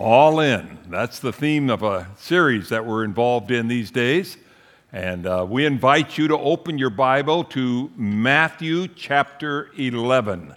All 0.00 0.40
in. 0.40 0.78
That's 0.88 1.18
the 1.18 1.30
theme 1.30 1.68
of 1.68 1.82
a 1.82 2.08
series 2.16 2.70
that 2.70 2.86
we're 2.86 3.04
involved 3.04 3.50
in 3.50 3.68
these 3.68 3.90
days. 3.90 4.38
And 4.94 5.26
uh, 5.26 5.46
we 5.46 5.66
invite 5.66 6.16
you 6.16 6.26
to 6.28 6.38
open 6.38 6.78
your 6.78 6.88
Bible 6.88 7.44
to 7.44 7.90
Matthew 7.96 8.88
chapter 8.88 9.70
11. 9.76 10.54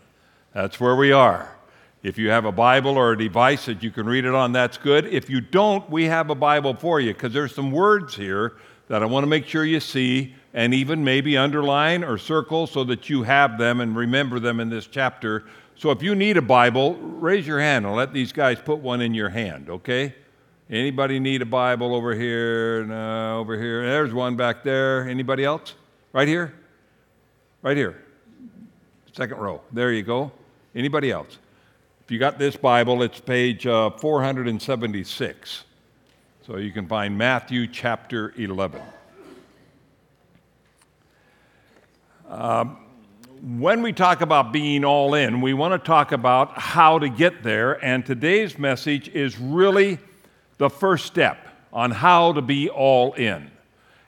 That's 0.54 0.80
where 0.80 0.96
we 0.96 1.12
are. 1.12 1.58
If 2.04 2.18
you 2.18 2.30
have 2.30 2.46
a 2.46 2.54
Bible 2.54 2.96
or 2.96 3.12
a 3.12 3.18
device 3.18 3.66
that 3.66 3.84
you 3.84 3.92
can 3.92 4.06
read 4.06 4.24
it 4.24 4.34
on, 4.34 4.54
that's 4.54 4.78
good. 4.78 5.08
If 5.08 5.30
you 5.30 5.42
don't, 5.42 5.90
we 5.90 6.06
have 6.06 6.30
a 6.30 6.36
Bible 6.36 6.74
for 6.74 7.02
you 7.02 7.12
because 7.12 7.34
there's 7.34 7.54
some 7.54 7.74
words 7.74 8.16
here 8.16 8.54
that 8.88 9.04
I 9.04 9.06
want 9.06 9.24
to 9.24 9.28
make 9.30 9.46
sure 9.46 9.66
you 9.66 9.82
see 9.82 10.36
and 10.54 10.74
even 10.74 11.04
maybe 11.04 11.36
underline 11.36 12.06
or 12.06 12.18
circle 12.18 12.66
so 12.66 12.86
that 12.86 13.10
you 13.10 13.24
have 13.24 13.58
them 13.58 13.82
and 13.82 13.94
remember 13.94 14.40
them 14.40 14.62
in 14.62 14.70
this 14.70 14.88
chapter 14.88 15.44
so 15.76 15.92
if 15.92 16.02
you 16.02 16.16
need 16.16 16.38
a 16.38 16.42
Bible, 16.42 16.96
raise 16.96 17.46
your 17.46 17.60
hand 17.60 17.86
and 17.86 17.96
let 17.96 18.14
these 18.14 18.32
guys 18.32 18.60
put 18.64 18.80
one 18.80 19.02
in 19.02 19.14
your 19.14 19.30
hand, 19.30 19.70
okay? 19.70 20.16
Anybody 20.70 21.20
need 21.20 21.42
a 21.42 21.46
Bible 21.46 21.94
over 21.94 22.16
here? 22.16 22.86
No, 22.86 23.40
over 23.40 23.60
here. 23.60 23.86
There's 23.86 24.14
one 24.14 24.36
back 24.36 24.64
there. 24.64 25.08
Anybody 25.08 25.44
else? 25.44 25.76
Right 26.14 26.28
here? 26.28 26.54
Right 27.62 27.78
here. 27.78 28.04
Second 29.12 29.38
row. 29.38 29.62
There 29.72 29.92
you 29.92 30.04
go. 30.04 30.32
Anybody 30.74 31.12
else? 31.12 31.38
If 32.04 32.12
you 32.12 32.18
got 32.18 32.40
this 32.40 32.56
Bible, 32.56 33.04
it's 33.04 33.20
page 33.20 33.68
uh, 33.68 33.92
476. 33.92 35.64
So 36.46 36.58
you 36.58 36.72
can 36.72 36.88
find 36.88 37.18
Matthew 37.18 37.68
chapter 37.68 38.34
11. 38.38 38.82
Um, 42.28 42.83
when 43.44 43.82
we 43.82 43.92
talk 43.92 44.22
about 44.22 44.54
being 44.54 44.86
all 44.86 45.16
in, 45.16 45.42
we 45.42 45.54
want 45.54 45.74
to 45.74 45.86
talk 45.86 46.14
about 46.14 46.58
how 46.58 46.98
to 46.98 47.10
get 47.10 47.44
there, 47.44 47.84
and 47.84 48.06
today's 48.06 48.58
message 48.58 49.10
is 49.10 49.38
really 49.38 50.00
the 50.60 50.70
first 50.70 51.06
step 51.06 51.50
on 51.74 51.92
how 51.92 52.32
to 52.32 52.42
be 52.42 52.70
all 52.70 53.12
in. 53.14 53.52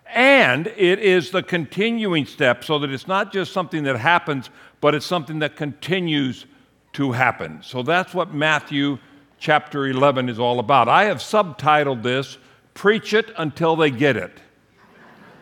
And 0.07 0.67
it 0.67 0.99
is 0.99 1.31
the 1.31 1.43
continuing 1.43 2.25
step 2.25 2.63
so 2.63 2.79
that 2.79 2.89
it's 2.89 3.09
not 3.09 3.33
just 3.33 3.51
something 3.51 3.83
that 3.83 3.97
happens, 3.97 4.49
but 4.79 4.95
it's 4.95 5.05
something 5.05 5.39
that 5.39 5.57
continues 5.57 6.45
to 6.93 7.11
happen. 7.11 7.59
So 7.61 7.83
that's 7.83 8.13
what 8.13 8.33
Matthew 8.33 8.99
chapter 9.37 9.87
11 9.87 10.29
is 10.29 10.39
all 10.39 10.59
about. 10.59 10.87
I 10.87 11.05
have 11.05 11.17
subtitled 11.17 12.03
this, 12.03 12.37
Preach 12.73 13.13
It 13.13 13.33
Until 13.37 13.75
They 13.75 13.91
Get 13.91 14.15
It. 14.15 14.39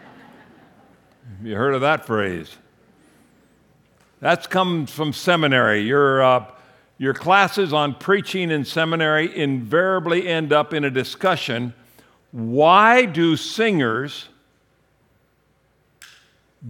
you 1.44 1.56
heard 1.56 1.76
of 1.76 1.82
that 1.82 2.08
phrase? 2.08 2.58
That 4.24 4.50
come 4.50 4.86
from 4.86 5.12
seminary. 5.12 5.82
Your, 5.82 6.24
uh, 6.24 6.46
your 6.98 7.14
classes 7.14 7.74
on 7.74 7.94
preaching 7.94 8.52
in 8.52 8.64
seminary 8.64 9.38
invariably 9.38 10.30
end 10.30 10.54
up 10.54 10.74
in 10.74 10.86
a 10.86 10.90
discussion 10.90 11.74
why 12.32 13.04
do 13.04 13.36
singers 13.36 14.30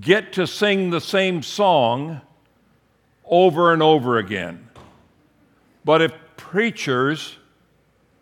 get 0.01 0.33
to 0.33 0.47
sing 0.47 0.89
the 0.89 0.99
same 0.99 1.43
song 1.43 2.21
over 3.23 3.71
and 3.71 3.83
over 3.83 4.17
again? 4.17 4.67
But 5.85 6.01
if 6.01 6.11
preachers 6.37 7.37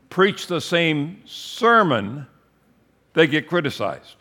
preach 0.09 0.47
the 0.47 0.59
same 0.59 1.21
sermon, 1.25 2.27
they 3.13 3.27
get 3.27 3.47
criticized. 3.47 4.20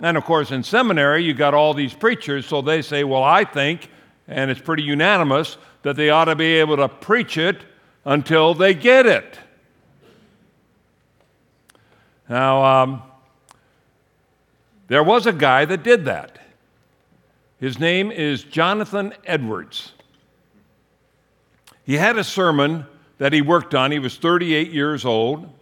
And 0.00 0.16
of 0.16 0.24
course, 0.24 0.50
in 0.50 0.62
seminary, 0.62 1.22
you 1.22 1.34
got 1.34 1.52
all 1.52 1.74
these 1.74 1.92
preachers, 1.92 2.46
so 2.46 2.62
they 2.62 2.82
say, 2.82 3.04
Well, 3.04 3.22
I 3.22 3.44
think, 3.44 3.90
and 4.26 4.50
it's 4.50 4.60
pretty 4.60 4.82
unanimous, 4.82 5.58
that 5.82 5.96
they 5.96 6.10
ought 6.10 6.26
to 6.26 6.36
be 6.36 6.54
able 6.54 6.76
to 6.78 6.88
preach 6.88 7.36
it 7.36 7.58
until 8.04 8.54
they 8.54 8.74
get 8.74 9.06
it. 9.06 9.38
Now, 12.28 12.64
um, 12.64 13.02
there 14.88 15.02
was 15.02 15.26
a 15.26 15.32
guy 15.32 15.64
that 15.64 15.82
did 15.82 16.04
that. 16.06 16.38
His 17.58 17.78
name 17.78 18.10
is 18.10 18.42
Jonathan 18.42 19.12
Edwards. 19.24 19.92
He 21.84 21.96
had 21.96 22.16
a 22.16 22.24
sermon 22.24 22.86
that 23.18 23.32
he 23.32 23.42
worked 23.42 23.74
on. 23.74 23.90
He 23.90 23.98
was 23.98 24.16
38 24.16 24.70
years 24.70 25.04
old. 25.04 25.52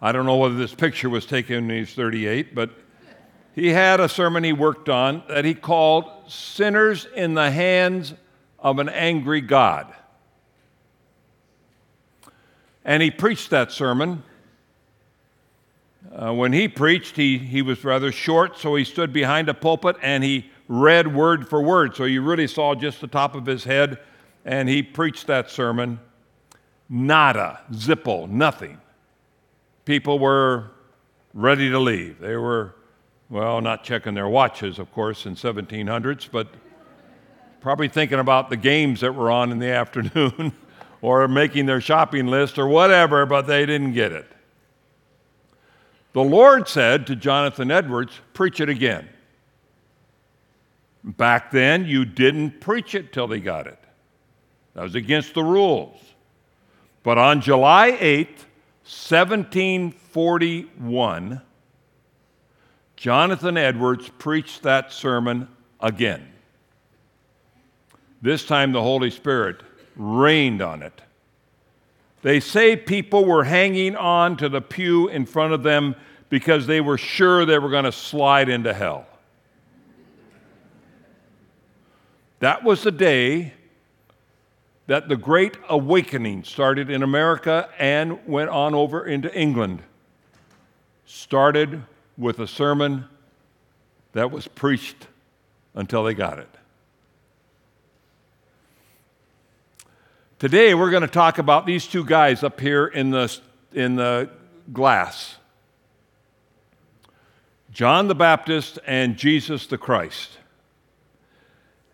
I 0.00 0.10
don't 0.10 0.26
know 0.26 0.36
whether 0.36 0.56
this 0.56 0.74
picture 0.74 1.08
was 1.08 1.24
taken 1.24 1.66
when 1.66 1.76
he 1.76 1.80
was 1.80 1.94
38, 1.94 2.54
but 2.54 2.70
he 3.56 3.70
had 3.70 4.00
a 4.00 4.08
sermon 4.08 4.44
he 4.44 4.52
worked 4.52 4.90
on 4.90 5.22
that 5.28 5.46
he 5.46 5.54
called 5.54 6.04
Sinners 6.28 7.08
in 7.16 7.32
the 7.32 7.50
Hands 7.50 8.12
of 8.58 8.78
an 8.78 8.90
Angry 8.90 9.40
God. 9.40 9.92
And 12.84 13.02
he 13.02 13.10
preached 13.10 13.48
that 13.50 13.72
sermon. 13.72 14.22
Uh, 16.14 16.34
when 16.34 16.52
he 16.52 16.68
preached, 16.68 17.16
he, 17.16 17.38
he 17.38 17.62
was 17.62 17.82
rather 17.82 18.12
short, 18.12 18.58
so 18.58 18.74
he 18.74 18.84
stood 18.84 19.10
behind 19.10 19.48
a 19.48 19.54
pulpit 19.54 19.96
and 20.02 20.22
he 20.22 20.50
read 20.68 21.14
word 21.14 21.48
for 21.48 21.62
word. 21.62 21.96
So 21.96 22.04
you 22.04 22.20
really 22.20 22.46
saw 22.46 22.74
just 22.74 23.00
the 23.00 23.06
top 23.06 23.34
of 23.34 23.46
his 23.46 23.64
head, 23.64 23.98
and 24.44 24.68
he 24.68 24.82
preached 24.82 25.26
that 25.28 25.50
sermon. 25.50 25.98
Nada, 26.90 27.60
zippo, 27.72 28.28
nothing. 28.28 28.78
People 29.86 30.18
were 30.18 30.72
ready 31.32 31.70
to 31.70 31.78
leave. 31.78 32.20
They 32.20 32.36
were 32.36 32.74
well, 33.28 33.60
not 33.60 33.84
checking 33.84 34.14
their 34.14 34.28
watches, 34.28 34.78
of 34.78 34.92
course, 34.92 35.26
in 35.26 35.34
1700s, 35.34 36.28
but 36.30 36.46
probably 37.60 37.88
thinking 37.88 38.20
about 38.20 38.50
the 38.50 38.56
games 38.56 39.00
that 39.00 39.14
were 39.14 39.30
on 39.30 39.50
in 39.50 39.58
the 39.58 39.70
afternoon 39.70 40.52
or 41.02 41.26
making 41.28 41.66
their 41.66 41.80
shopping 41.80 42.26
list 42.26 42.58
or 42.58 42.68
whatever, 42.68 43.26
but 43.26 43.46
they 43.46 43.66
didn't 43.66 43.92
get 43.92 44.12
it. 44.12 44.26
The 46.12 46.22
Lord 46.22 46.68
said 46.68 47.06
to 47.08 47.16
Jonathan 47.16 47.70
Edwards, 47.70 48.20
Preach 48.32 48.60
it 48.60 48.68
again. 48.68 49.08
Back 51.04 51.50
then, 51.50 51.84
you 51.84 52.04
didn't 52.04 52.60
preach 52.60 52.94
it 52.94 53.12
till 53.12 53.28
they 53.28 53.38
got 53.38 53.66
it. 53.66 53.78
That 54.74 54.82
was 54.82 54.94
against 54.94 55.34
the 55.34 55.44
rules. 55.44 56.00
But 57.02 57.18
on 57.18 57.40
July 57.40 57.92
8th, 57.92 58.44
1741, 58.84 61.40
Jonathan 62.96 63.56
Edwards 63.56 64.08
preached 64.18 64.62
that 64.62 64.92
sermon 64.92 65.48
again. 65.80 66.26
This 68.22 68.44
time 68.44 68.72
the 68.72 68.82
Holy 68.82 69.10
Spirit 69.10 69.60
rained 69.94 70.62
on 70.62 70.82
it. 70.82 71.02
They 72.22 72.40
say 72.40 72.74
people 72.74 73.24
were 73.24 73.44
hanging 73.44 73.94
on 73.94 74.36
to 74.38 74.48
the 74.48 74.60
pew 74.60 75.08
in 75.08 75.26
front 75.26 75.52
of 75.52 75.62
them 75.62 75.94
because 76.28 76.66
they 76.66 76.80
were 76.80 76.98
sure 76.98 77.44
they 77.44 77.58
were 77.58 77.70
going 77.70 77.84
to 77.84 77.92
slide 77.92 78.48
into 78.48 78.74
hell. 78.74 79.06
That 82.40 82.64
was 82.64 82.82
the 82.82 82.90
day 82.90 83.52
that 84.86 85.08
the 85.08 85.16
Great 85.16 85.56
Awakening 85.68 86.44
started 86.44 86.90
in 86.90 87.02
America 87.02 87.68
and 87.78 88.26
went 88.26 88.50
on 88.50 88.74
over 88.74 89.04
into 89.04 89.32
England. 89.38 89.82
Started 91.04 91.82
with 92.18 92.38
a 92.38 92.46
sermon 92.46 93.04
that 94.12 94.30
was 94.30 94.48
preached 94.48 95.06
until 95.74 96.04
they 96.04 96.14
got 96.14 96.38
it. 96.38 96.48
Today, 100.38 100.74
we're 100.74 100.90
going 100.90 101.02
to 101.02 101.08
talk 101.08 101.38
about 101.38 101.66
these 101.66 101.86
two 101.86 102.04
guys 102.04 102.42
up 102.42 102.60
here 102.60 102.86
in 102.86 103.10
the, 103.10 103.34
in 103.72 103.96
the 103.96 104.30
glass 104.72 105.36
John 107.76 108.08
the 108.08 108.14
Baptist 108.14 108.78
and 108.86 109.18
Jesus 109.18 109.66
the 109.66 109.76
Christ. 109.76 110.38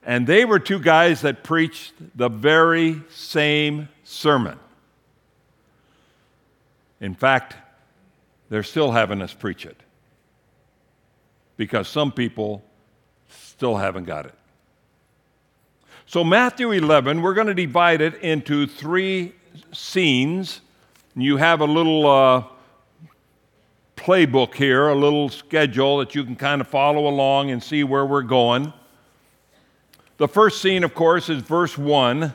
And 0.04 0.28
they 0.28 0.44
were 0.44 0.60
two 0.60 0.78
guys 0.78 1.22
that 1.22 1.42
preached 1.42 1.92
the 2.16 2.28
very 2.28 3.02
same 3.10 3.88
sermon. 4.04 4.60
In 7.00 7.16
fact, 7.16 7.56
they're 8.48 8.62
still 8.62 8.92
having 8.92 9.20
us 9.22 9.34
preach 9.34 9.66
it 9.66 9.81
because 11.56 11.88
some 11.88 12.12
people 12.12 12.62
still 13.28 13.76
haven't 13.76 14.04
got 14.04 14.26
it. 14.26 14.34
So, 16.06 16.24
Matthew 16.24 16.72
11, 16.72 17.22
we're 17.22 17.34
going 17.34 17.46
to 17.46 17.54
divide 17.54 18.00
it 18.00 18.16
into 18.16 18.66
three 18.66 19.34
scenes. 19.72 20.60
You 21.14 21.36
have 21.36 21.60
a 21.60 21.64
little 21.64 22.06
uh, 22.06 22.44
playbook 23.96 24.54
here, 24.54 24.88
a 24.88 24.94
little 24.94 25.28
schedule 25.28 25.98
that 25.98 26.14
you 26.14 26.24
can 26.24 26.36
kind 26.36 26.60
of 26.60 26.68
follow 26.68 27.06
along 27.06 27.50
and 27.50 27.62
see 27.62 27.84
where 27.84 28.04
we're 28.04 28.22
going. 28.22 28.72
The 30.18 30.28
first 30.28 30.60
scene, 30.60 30.84
of 30.84 30.94
course, 30.94 31.28
is 31.28 31.42
verse 31.42 31.78
1 31.78 32.34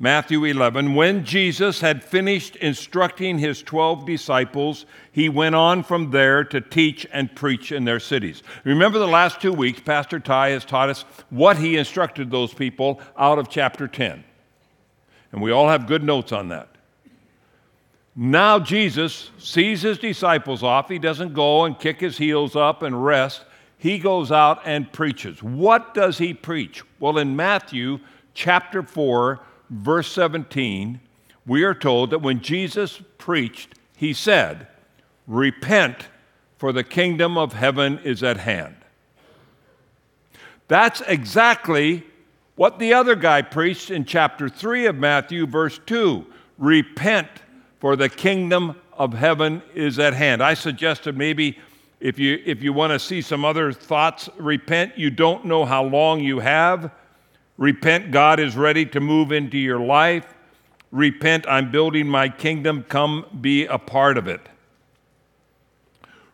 Matthew 0.00 0.44
11, 0.44 0.94
when 0.94 1.24
Jesus 1.24 1.80
had 1.80 2.04
finished 2.04 2.54
instructing 2.56 3.38
his 3.38 3.62
12 3.62 4.06
disciples, 4.06 4.86
he 5.10 5.28
went 5.28 5.56
on 5.56 5.82
from 5.82 6.12
there 6.12 6.44
to 6.44 6.60
teach 6.60 7.04
and 7.12 7.34
preach 7.34 7.72
in 7.72 7.84
their 7.84 7.98
cities. 7.98 8.44
Remember 8.62 9.00
the 9.00 9.08
last 9.08 9.40
two 9.40 9.52
weeks, 9.52 9.80
Pastor 9.80 10.20
Ty 10.20 10.50
has 10.50 10.64
taught 10.64 10.88
us 10.88 11.02
what 11.30 11.58
he 11.58 11.76
instructed 11.76 12.30
those 12.30 12.54
people 12.54 13.00
out 13.16 13.40
of 13.40 13.48
chapter 13.48 13.88
10. 13.88 14.22
And 15.32 15.42
we 15.42 15.50
all 15.50 15.68
have 15.68 15.88
good 15.88 16.04
notes 16.04 16.30
on 16.30 16.48
that. 16.50 16.68
Now 18.14 18.60
Jesus 18.60 19.30
sees 19.38 19.82
his 19.82 19.98
disciples 19.98 20.62
off. 20.62 20.88
He 20.88 21.00
doesn't 21.00 21.34
go 21.34 21.64
and 21.64 21.78
kick 21.78 22.00
his 22.00 22.18
heels 22.18 22.54
up 22.54 22.82
and 22.82 23.04
rest. 23.04 23.44
He 23.78 23.98
goes 23.98 24.30
out 24.30 24.60
and 24.64 24.92
preaches. 24.92 25.42
What 25.42 25.92
does 25.92 26.18
he 26.18 26.34
preach? 26.34 26.82
Well, 27.00 27.18
in 27.18 27.34
Matthew 27.34 27.98
chapter 28.34 28.82
4, 28.82 29.40
verse 29.70 30.10
17, 30.12 31.00
we 31.46 31.64
are 31.64 31.74
told 31.74 32.10
that 32.10 32.20
when 32.20 32.40
Jesus 32.40 33.00
preached, 33.16 33.74
he 33.96 34.12
said, 34.12 34.66
Repent, 35.26 36.08
for 36.56 36.72
the 36.72 36.84
kingdom 36.84 37.38
of 37.38 37.52
heaven 37.52 37.98
is 38.00 38.22
at 38.22 38.38
hand. 38.38 38.76
That's 40.66 41.00
exactly 41.02 42.04
what 42.56 42.78
the 42.78 42.92
other 42.92 43.14
guy 43.14 43.42
preached 43.42 43.90
in 43.90 44.04
chapter 44.04 44.48
3 44.48 44.86
of 44.86 44.96
Matthew, 44.96 45.46
verse 45.46 45.80
2 45.86 46.26
Repent, 46.58 47.28
for 47.78 47.94
the 47.94 48.08
kingdom 48.08 48.74
of 48.92 49.14
heaven 49.14 49.62
is 49.74 49.98
at 49.98 50.12
hand. 50.12 50.42
I 50.42 50.54
suggested 50.54 51.16
maybe 51.16 51.56
if 52.00 52.18
you, 52.18 52.42
if 52.44 52.62
you 52.62 52.72
want 52.72 52.92
to 52.92 52.98
see 52.98 53.22
some 53.22 53.44
other 53.44 53.72
thoughts, 53.72 54.28
repent. 54.36 54.98
You 54.98 55.10
don't 55.10 55.44
know 55.44 55.64
how 55.64 55.84
long 55.84 56.20
you 56.20 56.40
have. 56.40 56.90
Repent, 57.58 58.12
God 58.12 58.38
is 58.38 58.56
ready 58.56 58.86
to 58.86 59.00
move 59.00 59.32
into 59.32 59.58
your 59.58 59.80
life. 59.80 60.24
Repent, 60.92 61.44
I'm 61.48 61.70
building 61.70 62.08
my 62.08 62.28
kingdom. 62.28 62.84
Come 62.88 63.26
be 63.40 63.66
a 63.66 63.78
part 63.78 64.16
of 64.16 64.28
it. 64.28 64.40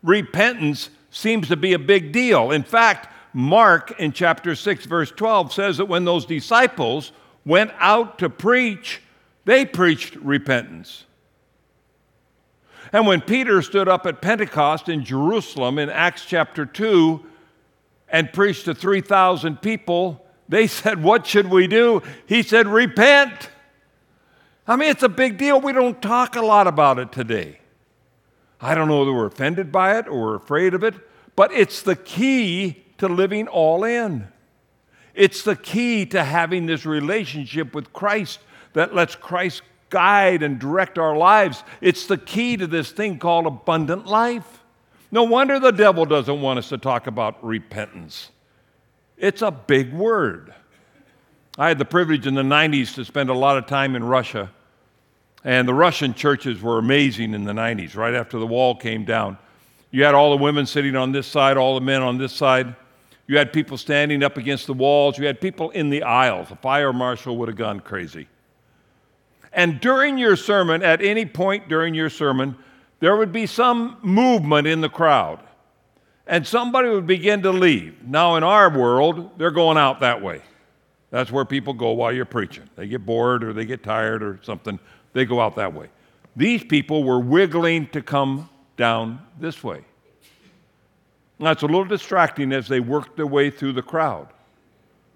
Repentance 0.02 0.90
seems 1.10 1.48
to 1.48 1.56
be 1.56 1.72
a 1.72 1.78
big 1.78 2.12
deal. 2.12 2.50
In 2.50 2.62
fact, 2.62 3.08
Mark 3.32 3.98
in 3.98 4.12
chapter 4.12 4.54
6, 4.54 4.84
verse 4.84 5.10
12 5.10 5.52
says 5.52 5.78
that 5.78 5.86
when 5.86 6.04
those 6.04 6.26
disciples 6.26 7.10
went 7.44 7.72
out 7.78 8.18
to 8.18 8.28
preach, 8.28 9.02
they 9.44 9.64
preached 9.64 10.14
repentance. 10.16 11.04
And 12.92 13.06
when 13.06 13.22
Peter 13.22 13.60
stood 13.62 13.88
up 13.88 14.06
at 14.06 14.22
Pentecost 14.22 14.88
in 14.88 15.04
Jerusalem 15.04 15.78
in 15.78 15.90
Acts 15.90 16.26
chapter 16.26 16.64
2 16.64 17.24
and 18.08 18.32
preached 18.32 18.66
to 18.66 18.74
3,000 18.74 19.60
people, 19.60 20.23
they 20.54 20.68
said, 20.68 21.02
What 21.02 21.26
should 21.26 21.50
we 21.50 21.66
do? 21.66 22.00
He 22.26 22.44
said, 22.44 22.68
Repent. 22.68 23.50
I 24.68 24.76
mean, 24.76 24.88
it's 24.88 25.02
a 25.02 25.08
big 25.08 25.36
deal. 25.36 25.60
We 25.60 25.72
don't 25.72 26.00
talk 26.00 26.36
a 26.36 26.42
lot 26.42 26.68
about 26.68 27.00
it 27.00 27.10
today. 27.10 27.58
I 28.60 28.76
don't 28.76 28.86
know 28.86 29.00
whether 29.00 29.12
we're 29.12 29.26
offended 29.26 29.72
by 29.72 29.98
it 29.98 30.06
or 30.06 30.20
we're 30.22 30.36
afraid 30.36 30.72
of 30.72 30.84
it, 30.84 30.94
but 31.34 31.52
it's 31.52 31.82
the 31.82 31.96
key 31.96 32.84
to 32.98 33.08
living 33.08 33.48
all 33.48 33.82
in. 33.82 34.28
It's 35.12 35.42
the 35.42 35.56
key 35.56 36.06
to 36.06 36.22
having 36.22 36.66
this 36.66 36.86
relationship 36.86 37.74
with 37.74 37.92
Christ 37.92 38.38
that 38.74 38.94
lets 38.94 39.16
Christ 39.16 39.62
guide 39.90 40.44
and 40.44 40.60
direct 40.60 40.98
our 40.98 41.16
lives. 41.16 41.64
It's 41.80 42.06
the 42.06 42.16
key 42.16 42.56
to 42.58 42.68
this 42.68 42.92
thing 42.92 43.18
called 43.18 43.46
abundant 43.46 44.06
life. 44.06 44.62
No 45.10 45.24
wonder 45.24 45.58
the 45.58 45.72
devil 45.72 46.06
doesn't 46.06 46.40
want 46.40 46.60
us 46.60 46.68
to 46.68 46.78
talk 46.78 47.08
about 47.08 47.44
repentance. 47.44 48.30
It's 49.16 49.42
a 49.42 49.50
big 49.50 49.92
word. 49.92 50.52
I 51.56 51.68
had 51.68 51.78
the 51.78 51.84
privilege 51.84 52.26
in 52.26 52.34
the 52.34 52.42
90s 52.42 52.94
to 52.96 53.04
spend 53.04 53.30
a 53.30 53.34
lot 53.34 53.56
of 53.56 53.66
time 53.66 53.94
in 53.94 54.02
Russia. 54.02 54.50
And 55.44 55.68
the 55.68 55.74
Russian 55.74 56.14
churches 56.14 56.60
were 56.60 56.78
amazing 56.78 57.34
in 57.34 57.44
the 57.44 57.52
90s, 57.52 57.96
right 57.96 58.14
after 58.14 58.38
the 58.38 58.46
wall 58.46 58.74
came 58.74 59.04
down. 59.04 59.38
You 59.90 60.04
had 60.04 60.14
all 60.14 60.30
the 60.36 60.42
women 60.42 60.66
sitting 60.66 60.96
on 60.96 61.12
this 61.12 61.26
side, 61.26 61.56
all 61.56 61.74
the 61.74 61.80
men 61.80 62.02
on 62.02 62.18
this 62.18 62.32
side. 62.32 62.74
You 63.26 63.38
had 63.38 63.52
people 63.52 63.78
standing 63.78 64.22
up 64.22 64.36
against 64.36 64.66
the 64.66 64.74
walls. 64.74 65.18
You 65.18 65.26
had 65.26 65.40
people 65.40 65.70
in 65.70 65.90
the 65.90 66.02
aisles. 66.02 66.50
A 66.50 66.56
fire 66.56 66.92
marshal 66.92 67.36
would 67.36 67.48
have 67.48 67.56
gone 67.56 67.80
crazy. 67.80 68.26
And 69.52 69.80
during 69.80 70.18
your 70.18 70.34
sermon, 70.34 70.82
at 70.82 71.00
any 71.00 71.24
point 71.24 71.68
during 71.68 71.94
your 71.94 72.10
sermon, 72.10 72.56
there 72.98 73.16
would 73.16 73.32
be 73.32 73.46
some 73.46 73.98
movement 74.02 74.66
in 74.66 74.80
the 74.80 74.88
crowd. 74.88 75.40
And 76.26 76.46
somebody 76.46 76.88
would 76.88 77.06
begin 77.06 77.42
to 77.42 77.50
leave. 77.50 78.02
Now, 78.02 78.36
in 78.36 78.42
our 78.42 78.70
world, 78.70 79.38
they're 79.38 79.50
going 79.50 79.76
out 79.76 80.00
that 80.00 80.22
way. 80.22 80.40
That's 81.10 81.30
where 81.30 81.44
people 81.44 81.74
go 81.74 81.92
while 81.92 82.12
you're 82.12 82.24
preaching. 82.24 82.64
They 82.76 82.88
get 82.88 83.04
bored 83.04 83.44
or 83.44 83.52
they 83.52 83.66
get 83.66 83.82
tired 83.82 84.22
or 84.22 84.40
something, 84.42 84.78
they 85.12 85.24
go 85.24 85.40
out 85.40 85.56
that 85.56 85.72
way. 85.72 85.88
These 86.34 86.64
people 86.64 87.04
were 87.04 87.20
wiggling 87.20 87.86
to 87.88 88.02
come 88.02 88.48
down 88.76 89.20
this 89.38 89.62
way. 89.62 89.84
Now, 91.38 91.50
it's 91.50 91.62
a 91.62 91.66
little 91.66 91.84
distracting 91.84 92.52
as 92.52 92.68
they 92.68 92.80
worked 92.80 93.16
their 93.16 93.26
way 93.26 93.50
through 93.50 93.74
the 93.74 93.82
crowd. 93.82 94.28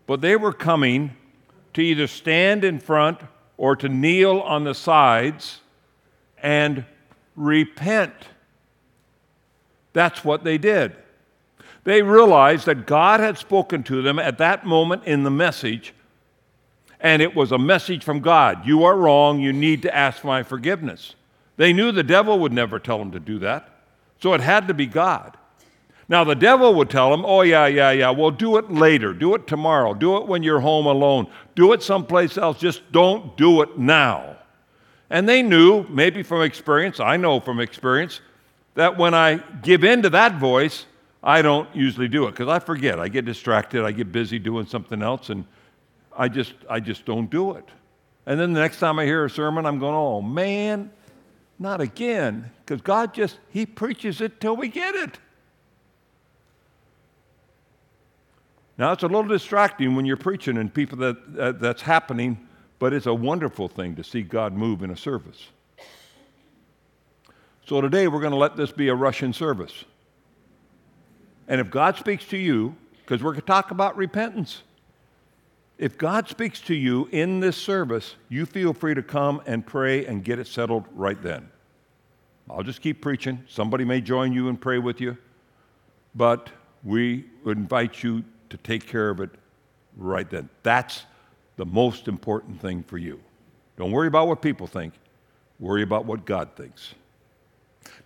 But 0.07 0.21
they 0.21 0.37
were 0.37 0.53
coming 0.53 1.17
to 1.75 1.81
either 1.81 2.07
stand 2.07 2.65
in 2.65 2.79
front 2.79 3.21
or 3.57 3.77
to 3.77 3.89
kneel 3.89 4.41
on 4.41 4.65
the 4.65 4.75
sides 4.75 5.61
and 6.43 6.85
repent. 7.37 8.15
That's 9.99 10.25
what 10.25 10.45
they 10.45 10.59
did. 10.59 10.95
They 11.83 12.03
realized 12.03 12.67
that 12.67 12.87
God 12.87 13.19
had 13.19 13.37
spoken 13.37 13.83
to 13.83 14.01
them 14.01 14.21
at 14.21 14.39
that 14.39 14.65
moment 14.65 15.03
in 15.07 15.25
the 15.25 15.31
message, 15.31 15.93
and 17.01 17.21
it 17.21 17.35
was 17.35 17.51
a 17.51 17.59
message 17.59 18.05
from 18.05 18.21
God. 18.21 18.65
You 18.65 18.85
are 18.85 18.97
wrong. 18.97 19.41
You 19.41 19.53
need 19.53 19.83
to 19.83 19.93
ask 19.93 20.23
my 20.23 20.45
forgiveness. 20.45 21.17
They 21.57 21.73
knew 21.73 21.91
the 21.91 22.05
devil 22.05 22.39
would 22.39 22.53
never 22.53 22.79
tell 22.79 22.99
them 22.99 23.11
to 23.11 23.19
do 23.19 23.41
that, 23.41 23.69
so 24.21 24.35
it 24.35 24.41
had 24.41 24.69
to 24.69 24.75
be 24.75 24.87
God. 24.87 25.37
Now, 26.09 26.23
the 26.23 26.37
devil 26.37 26.75
would 26.75 26.91
tell 26.91 27.11
them, 27.11 27.25
oh, 27.27 27.41
yeah, 27.41 27.67
yeah, 27.67 27.91
yeah, 27.91 28.11
well, 28.11 28.31
do 28.31 28.57
it 28.57 28.71
later. 28.71 29.13
Do 29.13 29.35
it 29.35 29.49
tomorrow. 29.49 29.95
Do 29.95 30.19
it 30.19 30.29
when 30.29 30.45
you're 30.45 30.61
home 30.61 30.87
alone. 30.87 31.27
Do 31.57 31.73
it 31.73 31.83
someplace 31.83 32.39
else. 32.39 32.61
Just 32.61 32.93
don't 32.93 33.37
do 33.37 33.63
it 33.63 33.77
now. 33.77 34.37
And 35.11 35.29
they 35.29 35.43
knew, 35.43 35.85
maybe 35.89 36.23
from 36.23 36.43
experience, 36.43 37.01
I 37.01 37.17
know 37.17 37.41
from 37.41 37.59
experience, 37.59 38.21
that 38.79 38.97
when 38.97 39.13
I 39.13 39.43
give 39.63 39.83
in 39.83 40.03
to 40.03 40.11
that 40.11 40.39
voice, 40.39 40.87
I 41.21 41.43
don't 41.43 41.69
usually 41.75 42.07
do 42.07 42.29
it 42.29 42.31
because 42.31 42.47
I 42.47 42.61
forget. 42.61 43.01
I 43.01 43.09
get 43.09 43.25
distracted. 43.25 43.85
I 43.85 43.91
get 43.91 44.13
busy 44.13 44.39
doing 44.39 44.67
something 44.67 45.03
else, 45.03 45.31
and 45.31 45.45
I 46.17 46.29
just, 46.29 46.55
I 46.71 46.79
just 46.79 47.05
don't 47.05 47.29
do 47.29 47.55
it. 47.55 47.65
And 48.25 48.39
then 48.39 48.53
the 48.53 48.61
next 48.61 48.79
time 48.79 49.01
I 49.01 49.05
hear 49.05 49.25
a 49.25 49.31
sermon, 49.31 49.67
I'm 49.67 49.81
going, 49.81 49.97
oh, 49.97 50.23
man, 50.23 50.93
not 51.59 51.81
again. 51.81 52.53
Because 52.65 52.81
God 52.81 53.13
just, 53.13 53.41
He 53.51 53.67
preaches 53.67 54.21
it 54.21 54.41
till 54.41 54.55
we 54.55 54.69
get 54.69 54.95
it. 54.95 55.19
Now, 58.79 58.93
it's 58.93 59.03
a 59.03 59.09
little 59.09 59.27
distracting 59.27 59.97
when 59.97 60.07
you're 60.07 60.17
preaching 60.17 60.57
and 60.57 60.73
people 60.73 60.99
that, 60.99 61.59
that's 61.59 61.83
happening, 61.83 62.47
but 62.79 62.93
it's 62.93 63.07
a 63.07 63.15
wonderful 63.15 63.67
thing 63.67 63.97
to 63.97 64.05
see 64.05 64.23
God 64.23 64.53
move 64.53 64.85
in 64.85 64.93
a 64.93 64.97
service. 64.97 65.49
So 67.69 67.83
today 67.83 68.09
we're 68.09 68.21
going 68.21 68.33
to 68.33 68.39
let 68.39 68.57
this 68.57 68.73
be 68.73 68.89
a 68.89 68.95
Russian 68.95 69.35
service. 69.35 69.85
And 71.49 71.61
if 71.61 71.71
God 71.71 71.99
speaks 71.99 72.25
to 72.29 72.39
you, 72.39 72.75
because 73.01 73.23
we're 73.23 73.33
going 73.33 73.43
to 73.43 73.47
talk 73.47 73.71
about 73.73 73.95
repentance, 73.95 74.63
if 75.77 75.99
God 75.99 76.31
speaks 76.31 76.63
to 76.63 76.75
you 76.75 77.11
in 77.13 77.41
this 77.41 77.59
service, 77.59 78.15
you 78.31 78.47
feel 78.47 78.73
free 78.73 78.95
to 78.95 79.03
come 79.03 79.43
and 79.45 79.67
pray 79.67 80.07
and 80.07 80.25
get 80.25 80.39
it 80.39 80.47
settled 80.47 80.87
right 80.95 81.21
then. 81.21 81.51
I'll 82.49 82.63
just 82.63 82.81
keep 82.81 83.03
preaching. 83.03 83.45
Somebody 83.49 83.85
may 83.85 84.01
join 84.01 84.33
you 84.33 84.49
and 84.49 84.59
pray 84.59 84.79
with 84.79 84.99
you, 84.99 85.19
but 86.15 86.49
we 86.83 87.27
invite 87.45 88.03
you 88.03 88.25
to 88.49 88.57
take 88.57 88.87
care 88.87 89.11
of 89.11 89.21
it 89.21 89.29
right 89.95 90.31
then. 90.31 90.49
That's 90.63 91.03
the 91.57 91.67
most 91.67 92.09
important 92.09 92.63
thing 92.63 92.83
for 92.83 92.97
you. 92.97 93.21
Don't 93.77 93.93
worry 93.93 94.09
about 94.09 94.27
what 94.27 94.41
people 94.41 94.67
think, 94.67 94.95
worry 95.61 95.83
about 95.83 96.07
what 96.07 96.25
God 96.25 96.57
thinks. 96.57 96.95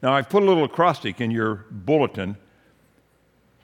Now, 0.02 0.12
I've 0.12 0.28
put 0.28 0.42
a 0.42 0.46
little 0.46 0.64
acrostic 0.64 1.20
in 1.20 1.30
your 1.30 1.66
bulletin, 1.70 2.36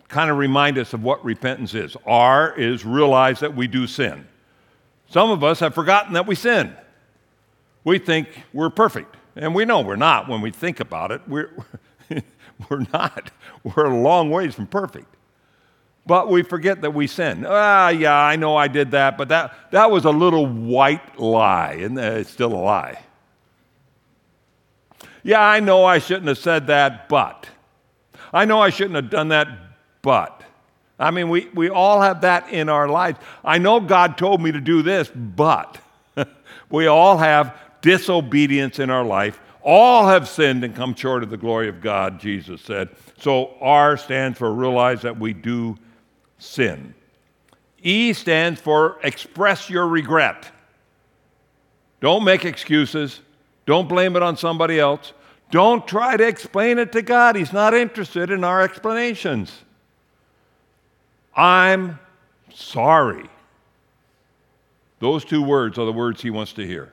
kind 0.08 0.30
of 0.30 0.38
remind 0.38 0.78
us 0.78 0.92
of 0.92 1.02
what 1.02 1.25
repentance 1.25 1.75
is. 1.75 1.96
R 2.06 2.58
is 2.58 2.84
realize 2.84 3.40
that 3.40 3.54
we 3.54 3.66
do 3.66 3.87
sin. 3.87 4.26
Some 5.10 5.30
of 5.30 5.42
us 5.42 5.60
have 5.60 5.75
forgotten 5.75 6.14
that 6.14 6.26
we 6.26 6.34
sin. 6.34 6.75
We 7.84 7.98
think 7.98 8.28
we're 8.52 8.70
perfect, 8.70 9.16
and 9.37 9.54
we 9.54 9.64
know 9.64 9.80
we're 9.80 9.96
not 9.96 10.28
when 10.28 10.40
we 10.40 10.50
think 10.50 10.80
about 10.80 11.10
it. 11.12 11.22
We're, 11.26 11.50
we're 12.68 12.87
not. 12.92 13.30
We're 13.62 13.87
a 13.87 13.98
long 13.98 14.30
ways 14.30 14.54
from 14.54 14.66
perfect 14.66 15.14
but 16.08 16.30
we 16.30 16.42
forget 16.42 16.80
that 16.80 16.92
we 16.92 17.06
sin. 17.06 17.44
Ah, 17.46 17.90
yeah, 17.90 18.18
I 18.18 18.34
know 18.37 18.56
I 18.56 18.66
did 18.66 18.92
that, 18.92 19.18
but 19.18 19.28
that, 19.28 19.54
that 19.72 19.90
was 19.90 20.06
a 20.06 20.10
little 20.10 20.46
white 20.46 21.20
lie, 21.20 21.75
and 21.75 21.98
it's 21.98 22.30
still 22.30 22.54
a 22.54 22.56
lie. 22.56 22.98
Yeah, 25.28 25.42
I 25.42 25.61
know 25.61 25.85
I 25.85 25.99
shouldn't 25.99 26.28
have 26.28 26.38
said 26.38 26.68
that, 26.68 27.06
but. 27.11 27.47
I 28.32 28.47
know 28.47 28.62
I 28.62 28.70
shouldn't 28.70 28.94
have 28.94 29.11
done 29.11 29.28
that, 29.28 29.47
but. 30.00 30.42
I 30.99 31.11
mean, 31.11 31.28
we, 31.28 31.50
we 31.52 31.68
all 31.68 32.00
have 32.00 32.23
that 32.23 32.49
in 32.49 32.70
our 32.70 32.88
lives. 32.88 33.18
I 33.44 33.58
know 33.58 33.78
God 33.78 34.16
told 34.16 34.40
me 34.40 34.52
to 34.52 34.61
do 34.62 34.80
this, 34.80 35.11
but. 35.14 35.76
we 36.70 36.87
all 36.87 37.18
have 37.18 37.54
disobedience 37.82 38.78
in 38.78 38.88
our 38.88 39.04
life. 39.04 39.38
All 39.62 40.08
have 40.08 40.30
sinned 40.30 40.64
and 40.64 40.75
come 40.75 40.94
short 40.94 41.23
of 41.23 41.28
the 41.28 41.37
glory 41.37 41.68
of 41.68 41.82
God, 41.82 42.18
Jesus 42.18 42.62
said. 42.62 42.88
So 43.18 43.54
R 43.61 43.99
stands 43.99 44.38
for 44.38 44.50
realize 44.50 45.02
that 45.02 45.20
we 45.20 45.35
do 45.35 45.76
sin. 46.38 46.94
E 47.82 48.14
stands 48.14 48.62
for 48.62 48.99
express 49.02 49.68
your 49.68 49.88
regret. 49.88 50.50
Don't 52.00 52.25
make 52.25 52.47
excuses. 52.47 53.20
Don't 53.66 53.90
blame 53.90 54.16
it 54.16 54.23
on 54.23 54.38
somebody 54.38 54.80
else. 54.80 55.12
Don't 55.50 55.86
try 55.86 56.16
to 56.16 56.26
explain 56.26 56.78
it 56.78 56.92
to 56.92 57.02
God. 57.02 57.36
He's 57.36 57.52
not 57.52 57.74
interested 57.74 58.30
in 58.30 58.44
our 58.44 58.60
explanations. 58.62 59.52
I'm 61.34 61.98
sorry. 62.52 63.28
Those 65.00 65.24
two 65.24 65.42
words 65.42 65.78
are 65.78 65.86
the 65.86 65.92
words 65.92 66.20
he 66.20 66.30
wants 66.30 66.52
to 66.54 66.66
hear. 66.66 66.92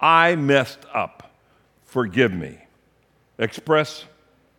I 0.00 0.34
messed 0.34 0.80
up. 0.92 1.30
Forgive 1.84 2.32
me. 2.32 2.58
Express 3.38 4.06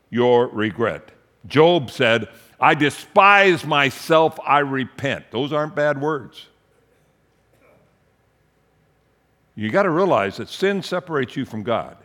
your 0.10 0.48
regret. 0.48 1.12
Job 1.48 1.89
said, 1.91 2.29
I 2.60 2.75
despise 2.75 3.65
myself, 3.65 4.39
I 4.45 4.60
repent. 4.60 5.31
Those 5.31 5.51
aren't 5.51 5.75
bad 5.75 6.00
words. 6.00 6.48
You 9.55 9.69
got 9.69 9.83
to 9.83 9.89
realize 9.89 10.38
that 10.38 10.50
sin 10.50 10.81
separates 10.81 11.36
you 11.36 11.45
from 11.45 11.63
God. 11.63 11.98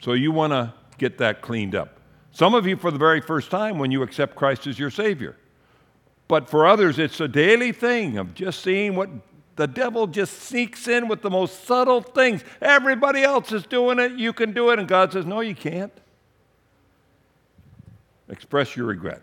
So 0.00 0.14
you 0.14 0.32
want 0.32 0.52
to 0.52 0.72
get 0.98 1.18
that 1.18 1.42
cleaned 1.42 1.74
up. 1.74 2.00
Some 2.32 2.54
of 2.54 2.66
you, 2.66 2.76
for 2.76 2.90
the 2.90 2.98
very 2.98 3.20
first 3.20 3.50
time, 3.50 3.78
when 3.78 3.90
you 3.90 4.02
accept 4.02 4.34
Christ 4.34 4.66
as 4.66 4.78
your 4.78 4.90
Savior. 4.90 5.36
But 6.28 6.48
for 6.48 6.66
others, 6.66 6.98
it's 6.98 7.20
a 7.20 7.28
daily 7.28 7.72
thing 7.72 8.16
of 8.16 8.34
just 8.34 8.62
seeing 8.62 8.94
what 8.94 9.10
the 9.56 9.66
devil 9.66 10.06
just 10.06 10.42
sneaks 10.42 10.88
in 10.88 11.08
with 11.08 11.22
the 11.22 11.30
most 11.30 11.64
subtle 11.64 12.00
things. 12.00 12.44
Everybody 12.62 13.22
else 13.22 13.52
is 13.52 13.64
doing 13.64 13.98
it, 13.98 14.12
you 14.12 14.32
can 14.32 14.52
do 14.52 14.70
it. 14.70 14.78
And 14.78 14.88
God 14.88 15.12
says, 15.12 15.26
No, 15.26 15.40
you 15.40 15.54
can't. 15.54 15.92
Express 18.28 18.76
your 18.76 18.86
regret. 18.86 19.22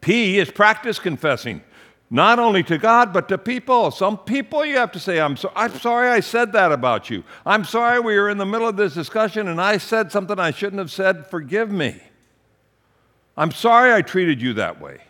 P 0.00 0.38
is 0.38 0.50
practice 0.50 0.98
confessing 0.98 1.62
not 2.10 2.38
only 2.38 2.62
to 2.64 2.78
God, 2.78 3.12
but 3.12 3.28
to 3.28 3.38
people. 3.38 3.90
Some 3.90 4.18
people 4.18 4.64
you 4.64 4.76
have 4.76 4.92
to 4.92 5.00
say, 5.00 5.20
I'm, 5.20 5.36
so, 5.36 5.50
I'm 5.56 5.72
sorry 5.78 6.08
I 6.08 6.20
said 6.20 6.52
that 6.52 6.70
about 6.70 7.10
you. 7.10 7.24
I'm 7.44 7.64
sorry 7.64 7.98
we 8.00 8.16
were 8.16 8.30
in 8.30 8.38
the 8.38 8.46
middle 8.46 8.68
of 8.68 8.76
this 8.76 8.94
discussion 8.94 9.48
and 9.48 9.60
I 9.60 9.78
said 9.78 10.12
something 10.12 10.38
I 10.38 10.50
shouldn't 10.50 10.78
have 10.78 10.92
said. 10.92 11.26
Forgive 11.26 11.70
me. 11.70 12.00
I'm 13.36 13.50
sorry 13.50 13.92
I 13.92 14.02
treated 14.02 14.40
you 14.40 14.54
that 14.54 14.80
way. 14.80 15.00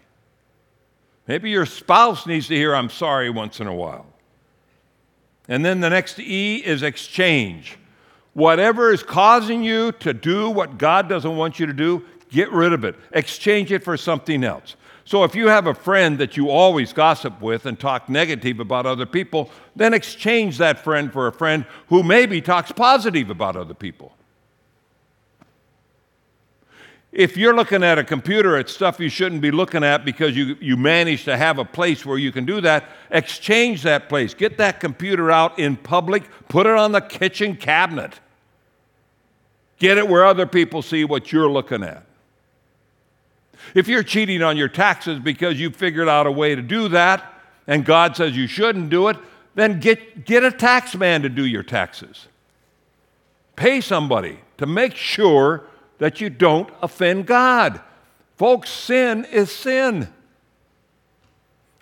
Maybe 1.26 1.50
your 1.50 1.66
spouse 1.66 2.26
needs 2.26 2.48
to 2.48 2.54
hear, 2.54 2.74
I'm 2.74 2.90
sorry 2.90 3.30
once 3.30 3.60
in 3.60 3.66
a 3.66 3.74
while. 3.74 4.06
And 5.48 5.64
then 5.64 5.80
the 5.80 5.90
next 5.90 6.18
E 6.18 6.56
is 6.56 6.82
exchange. 6.82 7.76
Whatever 8.32 8.92
is 8.92 9.02
causing 9.02 9.62
you 9.62 9.92
to 9.92 10.12
do 10.12 10.50
what 10.50 10.78
God 10.78 11.08
doesn't 11.08 11.36
want 11.36 11.60
you 11.60 11.66
to 11.66 11.72
do, 11.72 12.04
get 12.30 12.50
rid 12.50 12.72
of 12.72 12.84
it. 12.84 12.96
Exchange 13.12 13.72
it 13.72 13.84
for 13.84 13.96
something 13.96 14.42
else. 14.42 14.76
So 15.04 15.22
if 15.22 15.34
you 15.34 15.48
have 15.48 15.66
a 15.66 15.74
friend 15.74 16.18
that 16.18 16.36
you 16.36 16.48
always 16.48 16.92
gossip 16.92 17.40
with 17.40 17.66
and 17.66 17.78
talk 17.78 18.08
negative 18.08 18.58
about 18.58 18.86
other 18.86 19.04
people, 19.04 19.50
then 19.76 19.92
exchange 19.92 20.56
that 20.58 20.78
friend 20.78 21.12
for 21.12 21.26
a 21.26 21.32
friend 21.32 21.66
who 21.88 22.02
maybe 22.02 22.40
talks 22.40 22.72
positive 22.72 23.28
about 23.28 23.54
other 23.54 23.74
people. 23.74 24.16
If 27.12 27.36
you're 27.36 27.54
looking 27.54 27.84
at 27.84 27.96
a 27.96 28.02
computer 28.02 28.56
at 28.56 28.68
stuff 28.68 28.98
you 28.98 29.08
shouldn't 29.08 29.40
be 29.40 29.52
looking 29.52 29.84
at 29.84 30.04
because 30.04 30.36
you, 30.36 30.56
you 30.60 30.76
manage 30.76 31.24
to 31.26 31.36
have 31.36 31.58
a 31.58 31.64
place 31.64 32.04
where 32.04 32.18
you 32.18 32.32
can 32.32 32.44
do 32.44 32.60
that, 32.62 32.88
exchange 33.10 33.82
that 33.82 34.08
place. 34.08 34.34
Get 34.34 34.58
that 34.58 34.80
computer 34.80 35.30
out 35.30 35.56
in 35.56 35.76
public, 35.76 36.24
put 36.48 36.66
it 36.66 36.72
on 36.72 36.90
the 36.90 37.00
kitchen 37.00 37.56
cabinet. 37.56 38.18
Get 39.78 39.98
it 39.98 40.08
where 40.08 40.24
other 40.24 40.46
people 40.46 40.82
see 40.82 41.04
what 41.04 41.30
you're 41.30 41.50
looking 41.50 41.84
at. 41.84 42.04
If 43.74 43.88
you're 43.88 44.04
cheating 44.04 44.42
on 44.42 44.56
your 44.56 44.68
taxes 44.68 45.18
because 45.18 45.58
you 45.58 45.70
figured 45.70 46.08
out 46.08 46.26
a 46.26 46.32
way 46.32 46.54
to 46.54 46.62
do 46.62 46.88
that 46.88 47.34
and 47.66 47.84
God 47.84 48.16
says 48.16 48.36
you 48.36 48.46
shouldn't 48.46 48.88
do 48.88 49.08
it, 49.08 49.16
then 49.56 49.80
get, 49.80 50.24
get 50.24 50.44
a 50.44 50.50
tax 50.50 50.94
man 50.94 51.22
to 51.22 51.28
do 51.28 51.44
your 51.44 51.62
taxes. 51.62 52.28
Pay 53.56 53.80
somebody 53.80 54.38
to 54.58 54.66
make 54.66 54.94
sure 54.94 55.64
that 55.98 56.20
you 56.20 56.30
don't 56.30 56.68
offend 56.82 57.26
God. 57.26 57.80
Folks, 58.36 58.70
sin 58.70 59.24
is 59.26 59.50
sin. 59.50 60.08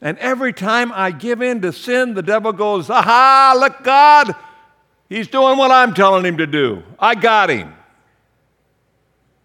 And 0.00 0.18
every 0.18 0.52
time 0.52 0.92
I 0.92 1.12
give 1.12 1.40
in 1.40 1.62
to 1.62 1.72
sin, 1.72 2.14
the 2.14 2.22
devil 2.22 2.52
goes, 2.52 2.90
Aha, 2.90 3.56
look, 3.58 3.82
God, 3.84 4.34
he's 5.08 5.28
doing 5.28 5.56
what 5.56 5.70
I'm 5.70 5.94
telling 5.94 6.24
him 6.24 6.38
to 6.38 6.46
do. 6.46 6.82
I 6.98 7.14
got 7.14 7.50
him. 7.50 7.72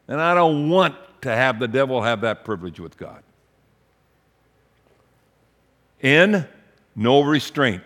And 0.08 0.20
I 0.20 0.34
don't 0.34 0.70
want 0.70 0.96
to 1.22 1.30
have 1.30 1.60
the 1.60 1.68
devil 1.68 2.02
have 2.02 2.22
that 2.22 2.46
privilege 2.46 2.80
with 2.80 2.98
God. 2.98 3.24
In 6.02 6.48
no 6.96 7.22
restraint. 7.22 7.84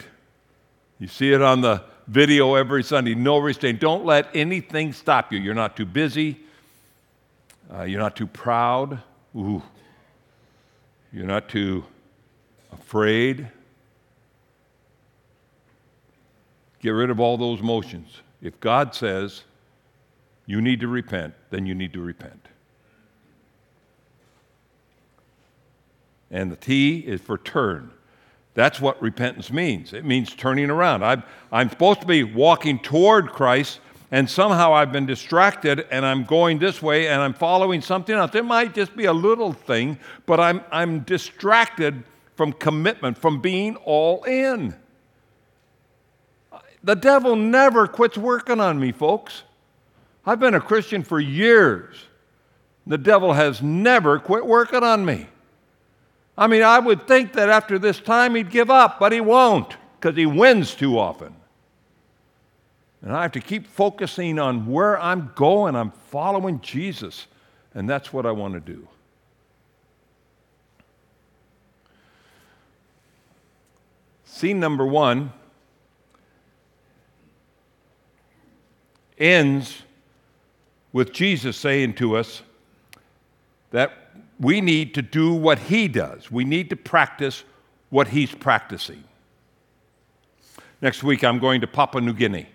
You 1.00 1.08
see 1.08 1.34
it 1.34 1.42
on 1.42 1.62
the 1.62 1.84
video 2.08 2.56
every 2.56 2.84
Sunday 2.84 3.16
no 3.16 3.38
restraint. 3.38 3.80
Don't 3.80 4.06
let 4.06 4.28
anything 4.36 4.94
stop 4.94 5.32
you. 5.32 5.40
You're 5.40 5.54
not 5.54 5.78
too 5.78 5.86
busy, 5.86 6.40
uh, 7.74 7.84
you're 7.84 8.00
not 8.00 8.16
too 8.16 8.28
proud. 8.28 9.02
Ooh. 9.36 9.62
You're 11.14 11.26
not 11.26 11.50
too 11.50 11.84
afraid. 12.72 13.48
Get 16.80 16.90
rid 16.90 17.10
of 17.10 17.20
all 17.20 17.38
those 17.38 17.62
motions. 17.62 18.22
If 18.42 18.60
God 18.60 18.96
says 18.96 19.44
you 20.46 20.62
need 20.62 20.80
to 20.80 20.88
repent, 20.88 21.34
then 21.50 21.66
you 21.66 21.76
need 21.76 21.94
to 21.94 22.02
repent. 22.02 22.48
And 26.32 26.52
the 26.52 26.56
T 26.56 27.00
is 27.00 27.22
for 27.22 27.38
turn. 27.38 27.92
That's 28.54 28.82
what 28.82 29.02
repentance 29.02 29.52
means. 29.52 29.94
It 29.94 30.06
means 30.06 30.34
turning 30.34 30.70
around. 30.70 31.04
i 31.04 31.14
am 31.14 31.24
I'm 31.52 31.70
supposed 31.70 32.02
to 32.02 32.08
be 32.08 32.24
walking 32.24 32.80
toward 32.80 33.30
Christ, 33.30 33.80
and 34.12 34.30
somehow 34.30 34.74
I've 34.74 34.92
been 34.92 35.06
distracted 35.06 35.88
and 35.90 36.06
I'm 36.06 36.26
going 36.26 36.60
this 36.60 36.82
way 36.82 37.08
and 37.08 37.22
I'm 37.22 37.34
following 37.34 37.82
something 37.82 38.14
else. 38.14 38.36
It 38.36 38.44
might 38.44 38.74
just 38.74 38.96
be 38.96 39.06
a 39.06 39.14
little 39.14 39.54
thing, 39.54 39.98
but 40.26 40.40
I'm, 40.40 40.62
I'm 40.70 41.02
distracted 41.02 42.04
from 42.36 42.52
commitment, 42.52 43.18
from 43.18 43.40
being 43.40 43.78
all 43.78 44.24
in. 44.24 44.76
The 46.84 46.96
devil 46.96 47.36
never 47.36 47.88
quits 47.88 48.18
working 48.18 48.60
on 48.60 48.80
me, 48.80 48.92
folks. 48.92 49.44
I've 50.26 50.40
been 50.40 50.56
a 50.56 50.62
Christian 50.62 51.04
for 51.04 51.20
years. 51.20 51.96
The 52.86 52.98
devil 52.98 53.34
has 53.34 53.62
never 53.62 54.20
quit 54.20 54.46
working 54.46 54.84
on 54.84 55.06
me. 55.06 55.28
I 56.38 56.48
mean, 56.48 56.64
I 56.64 56.80
would 56.80 57.08
think 57.08 57.34
that 57.34 57.50
after 57.50 57.78
this 57.78 58.00
time 58.00 58.36
he'd 58.36 58.50
give 58.50 58.70
up, 58.70 59.00
but 59.00 59.12
he 59.12 59.22
won't 59.22 59.76
because 60.00 60.18
he 60.18 60.26
wins 60.26 60.74
too 60.74 60.98
often. 60.98 61.36
And 63.02 63.16
I 63.16 63.24
have 63.24 63.32
to 63.34 63.40
keep 63.40 63.68
focusing 63.68 64.40
on 64.40 64.68
where 64.68 65.00
I'm 65.00 65.32
going. 65.36 65.76
I'm 65.76 65.92
following 65.92 66.62
Jesus. 66.62 67.28
And 67.74 67.90
that's 67.90 68.14
what 68.14 68.26
I 68.26 68.32
want 68.32 68.54
to 68.54 68.60
do. 68.60 68.88
Scene 74.26 74.60
number 74.60 74.86
one 74.86 75.34
ends 79.18 79.84
with 80.94 81.14
Jesus 81.14 81.58
saying 81.58 81.94
to 81.96 82.18
us 82.18 82.42
that 83.72 84.01
we 84.42 84.60
need 84.60 84.96
to 84.96 85.04
do 85.04 85.34
what 85.34 85.60
he 85.60 85.88
does. 85.88 86.32
We 86.32 86.44
need 86.44 86.72
to 86.72 86.76
practice 86.76 87.44
what 87.90 88.08
he's 88.08 88.34
practicing. 88.34 89.04
Next 90.82 91.04
week, 91.04 91.24
I'm 91.24 91.38
going 91.38 91.62
to 91.62 91.68
Papua 91.68 92.02
New 92.02 92.14
Guinea. 92.14 92.48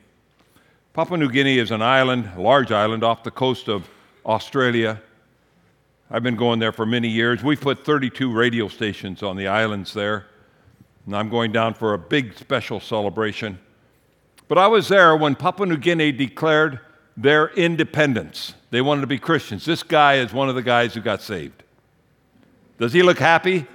Papua 0.94 1.16
New 1.16 1.30
Guinea 1.30 1.58
is 1.58 1.70
an 1.70 1.82
island, 1.82 2.28
a 2.36 2.40
large 2.40 2.72
island 2.72 3.04
off 3.04 3.22
the 3.22 3.30
coast 3.30 3.68
of 3.68 3.88
Australia. 4.24 5.00
I've 6.10 6.24
been 6.24 6.34
going 6.34 6.58
there 6.58 6.72
for 6.72 6.84
many 6.84 7.08
years. 7.08 7.44
We've 7.44 7.60
put 7.60 7.84
32 7.84 8.32
radio 8.32 8.66
stations 8.66 9.22
on 9.22 9.36
the 9.36 9.46
islands 9.46 9.94
there, 9.94 10.26
and 11.06 11.14
I'm 11.14 11.28
going 11.28 11.52
down 11.52 11.74
for 11.74 11.94
a 11.94 11.98
big 11.98 12.36
special 12.36 12.80
celebration. 12.80 13.60
But 14.48 14.58
I 14.58 14.66
was 14.66 14.88
there 14.88 15.14
when 15.16 15.36
Papua 15.36 15.66
New 15.66 15.76
Guinea 15.76 16.10
declared 16.10 16.80
their 17.16 17.50
independence. 17.50 18.54
They 18.70 18.80
wanted 18.80 19.02
to 19.02 19.06
be 19.06 19.20
Christians. 19.20 19.64
This 19.64 19.84
guy 19.84 20.14
is 20.14 20.32
one 20.32 20.48
of 20.48 20.56
the 20.56 20.62
guys 20.62 20.94
who 20.94 21.00
got 21.00 21.22
saved. 21.22 21.62
Does 22.78 22.92
he 22.92 23.02
look 23.02 23.18
happy? 23.18 23.66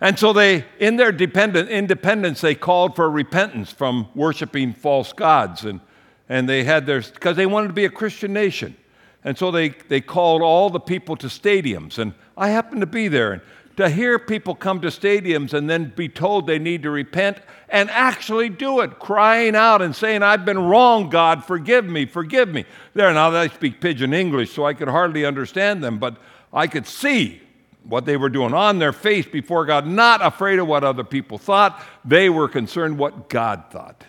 and 0.00 0.18
so 0.18 0.32
they, 0.32 0.64
in 0.78 0.96
their 0.96 1.12
dependent, 1.12 1.70
independence, 1.70 2.40
they 2.40 2.54
called 2.54 2.94
for 2.96 3.10
repentance 3.10 3.72
from 3.72 4.08
worshiping 4.14 4.74
false 4.74 5.12
gods. 5.12 5.64
And, 5.64 5.80
and 6.28 6.48
they 6.48 6.64
had 6.64 6.86
their, 6.86 7.00
because 7.00 7.36
they 7.36 7.46
wanted 7.46 7.68
to 7.68 7.74
be 7.74 7.86
a 7.86 7.90
Christian 7.90 8.32
nation. 8.32 8.76
And 9.24 9.36
so 9.36 9.50
they, 9.50 9.70
they 9.70 10.00
called 10.00 10.42
all 10.42 10.70
the 10.70 10.80
people 10.80 11.16
to 11.16 11.26
stadiums. 11.26 11.98
And 11.98 12.12
I 12.36 12.50
happened 12.50 12.82
to 12.82 12.86
be 12.86 13.08
there. 13.08 13.32
And 13.32 13.42
to 13.78 13.88
hear 13.88 14.18
people 14.18 14.56
come 14.56 14.80
to 14.80 14.88
stadiums 14.88 15.54
and 15.54 15.70
then 15.70 15.92
be 15.94 16.08
told 16.08 16.48
they 16.48 16.58
need 16.58 16.82
to 16.82 16.90
repent 16.90 17.38
and 17.68 17.88
actually 17.90 18.48
do 18.48 18.80
it, 18.80 18.98
crying 18.98 19.54
out 19.54 19.80
and 19.80 19.94
saying, 19.94 20.20
I've 20.20 20.44
been 20.44 20.58
wrong, 20.58 21.08
God, 21.10 21.44
forgive 21.44 21.84
me, 21.84 22.04
forgive 22.04 22.48
me. 22.48 22.64
There, 22.94 23.12
now 23.14 23.30
they 23.30 23.48
speak 23.48 23.80
pidgin 23.80 24.12
English, 24.12 24.52
so 24.52 24.66
I 24.66 24.74
could 24.74 24.88
hardly 24.88 25.24
understand 25.24 25.84
them, 25.84 26.00
but 26.00 26.16
I 26.52 26.66
could 26.66 26.88
see 26.88 27.40
what 27.84 28.04
they 28.04 28.16
were 28.16 28.28
doing 28.28 28.52
on 28.52 28.80
their 28.80 28.92
face 28.92 29.26
before 29.26 29.64
God, 29.64 29.86
not 29.86 30.26
afraid 30.26 30.58
of 30.58 30.66
what 30.66 30.82
other 30.82 31.04
people 31.04 31.38
thought. 31.38 31.80
They 32.04 32.28
were 32.28 32.48
concerned 32.48 32.98
what 32.98 33.28
God 33.28 33.66
thought. 33.70 34.02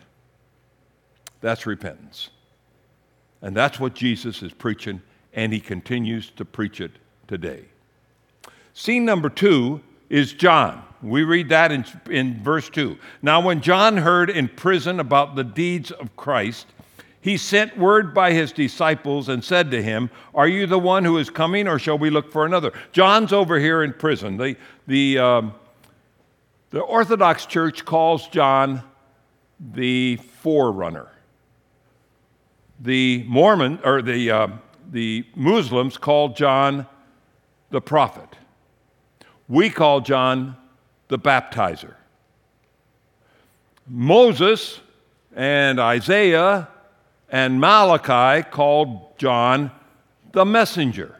That's 1.41 1.67
repentance. 1.67 2.31
And 3.43 3.55
that's 3.55 3.79
what 3.79 3.93
Jesus 3.93 4.41
is 4.41 4.51
preaching, 4.51 5.03
and 5.31 5.53
he 5.53 5.59
continues 5.59 6.31
to 6.31 6.43
preach 6.43 6.81
it 6.81 6.93
today. 7.27 7.65
Scene 8.79 9.03
number 9.03 9.27
two 9.27 9.81
is 10.09 10.31
John. 10.31 10.81
We 11.01 11.23
read 11.23 11.49
that 11.49 11.69
in, 11.69 11.83
in 12.09 12.41
verse 12.41 12.69
2. 12.69 12.97
Now, 13.21 13.41
when 13.41 13.59
John 13.59 13.97
heard 13.97 14.29
in 14.29 14.47
prison 14.47 15.01
about 15.01 15.35
the 15.35 15.43
deeds 15.43 15.91
of 15.91 16.15
Christ, 16.15 16.65
he 17.19 17.35
sent 17.35 17.77
word 17.77 18.13
by 18.13 18.31
his 18.31 18.53
disciples 18.53 19.27
and 19.27 19.43
said 19.43 19.69
to 19.71 19.83
him, 19.83 20.09
Are 20.33 20.47
you 20.47 20.65
the 20.65 20.79
one 20.79 21.03
who 21.03 21.17
is 21.17 21.29
coming, 21.29 21.67
or 21.67 21.77
shall 21.77 21.97
we 21.97 22.09
look 22.09 22.31
for 22.31 22.45
another? 22.45 22.71
John's 22.93 23.33
over 23.33 23.59
here 23.59 23.83
in 23.83 23.91
prison. 23.91 24.37
The, 24.37 24.55
the, 24.87 25.19
um, 25.19 25.53
the 26.69 26.79
Orthodox 26.79 27.45
Church 27.47 27.83
calls 27.83 28.29
John 28.29 28.81
the 29.59 30.15
forerunner. 30.41 31.09
The 32.79 33.25
Mormon, 33.27 33.79
or 33.83 34.01
the, 34.01 34.31
uh, 34.31 34.47
the 34.89 35.25
Muslims 35.35 35.97
call 35.97 36.29
John 36.29 36.87
the 37.71 37.81
prophet. 37.81 38.38
We 39.49 39.71
call 39.71 40.01
John 40.01 40.55
the 41.07 41.17
baptizer. 41.17 41.95
Moses 43.87 44.79
and 45.35 45.79
Isaiah 45.79 46.69
and 47.29 47.59
Malachi 47.59 48.47
called 48.49 49.17
John 49.17 49.71
the 50.31 50.45
messenger. 50.45 51.15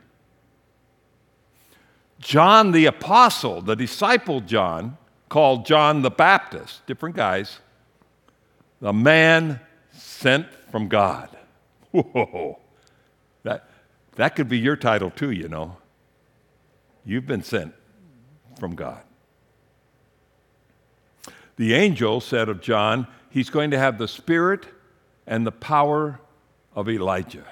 John 2.19 2.71
the 2.71 2.86
apostle, 2.86 3.62
the 3.62 3.75
disciple 3.75 4.41
John, 4.41 4.98
called 5.27 5.65
John 5.65 6.03
the 6.03 6.12
Baptist, 6.12 6.86
different 6.86 7.15
guys, 7.15 7.59
the 8.79 8.93
man 8.93 9.59
sent 9.91 10.48
from 10.71 10.88
God. 10.88 11.36
Whoa. 11.91 12.59
That, 13.43 13.67
that 14.15 14.36
could 14.36 14.50
be 14.50 14.59
your 14.59 14.75
title 14.75 15.09
too, 15.09 15.31
you 15.31 15.48
know. 15.48 15.77
You've 17.05 17.25
been 17.25 17.43
sent 17.43 17.74
from 18.59 18.75
God. 18.75 19.01
The 21.55 21.73
angel 21.73 22.21
said 22.21 22.49
of 22.49 22.61
John, 22.61 23.07
he's 23.29 23.49
going 23.49 23.71
to 23.71 23.77
have 23.77 23.97
the 23.97 24.07
spirit 24.07 24.65
and 25.27 25.45
the 25.45 25.51
power 25.51 26.19
of 26.73 26.89
Elijah. 26.89 27.45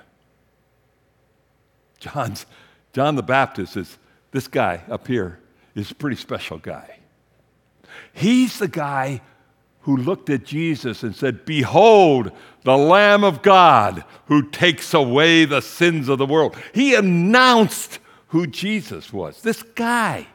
John's, 1.99 2.45
John 2.93 3.15
the 3.15 3.23
Baptist 3.23 3.75
is 3.75 3.97
this 4.31 4.47
guy 4.47 4.81
up 4.89 5.07
here 5.07 5.39
is 5.75 5.91
a 5.91 5.95
pretty 5.95 6.15
special 6.15 6.57
guy. 6.57 6.99
He's 8.13 8.59
the 8.59 8.67
guy 8.67 9.21
who 9.81 9.95
looked 9.97 10.29
at 10.29 10.43
Jesus 10.43 11.03
and 11.03 11.15
said, 11.15 11.45
Behold, 11.45 12.31
the 12.63 12.77
Lamb 12.77 13.23
of 13.23 13.41
God 13.41 14.03
who 14.25 14.49
takes 14.49 14.93
away 14.93 15.45
the 15.45 15.61
sins 15.61 16.09
of 16.09 16.17
the 16.17 16.25
world. 16.25 16.55
He 16.73 16.93
announced 16.95 17.99
who 18.27 18.47
Jesus 18.47 19.13
was. 19.13 19.41
This 19.41 19.63
guy. 19.63 20.27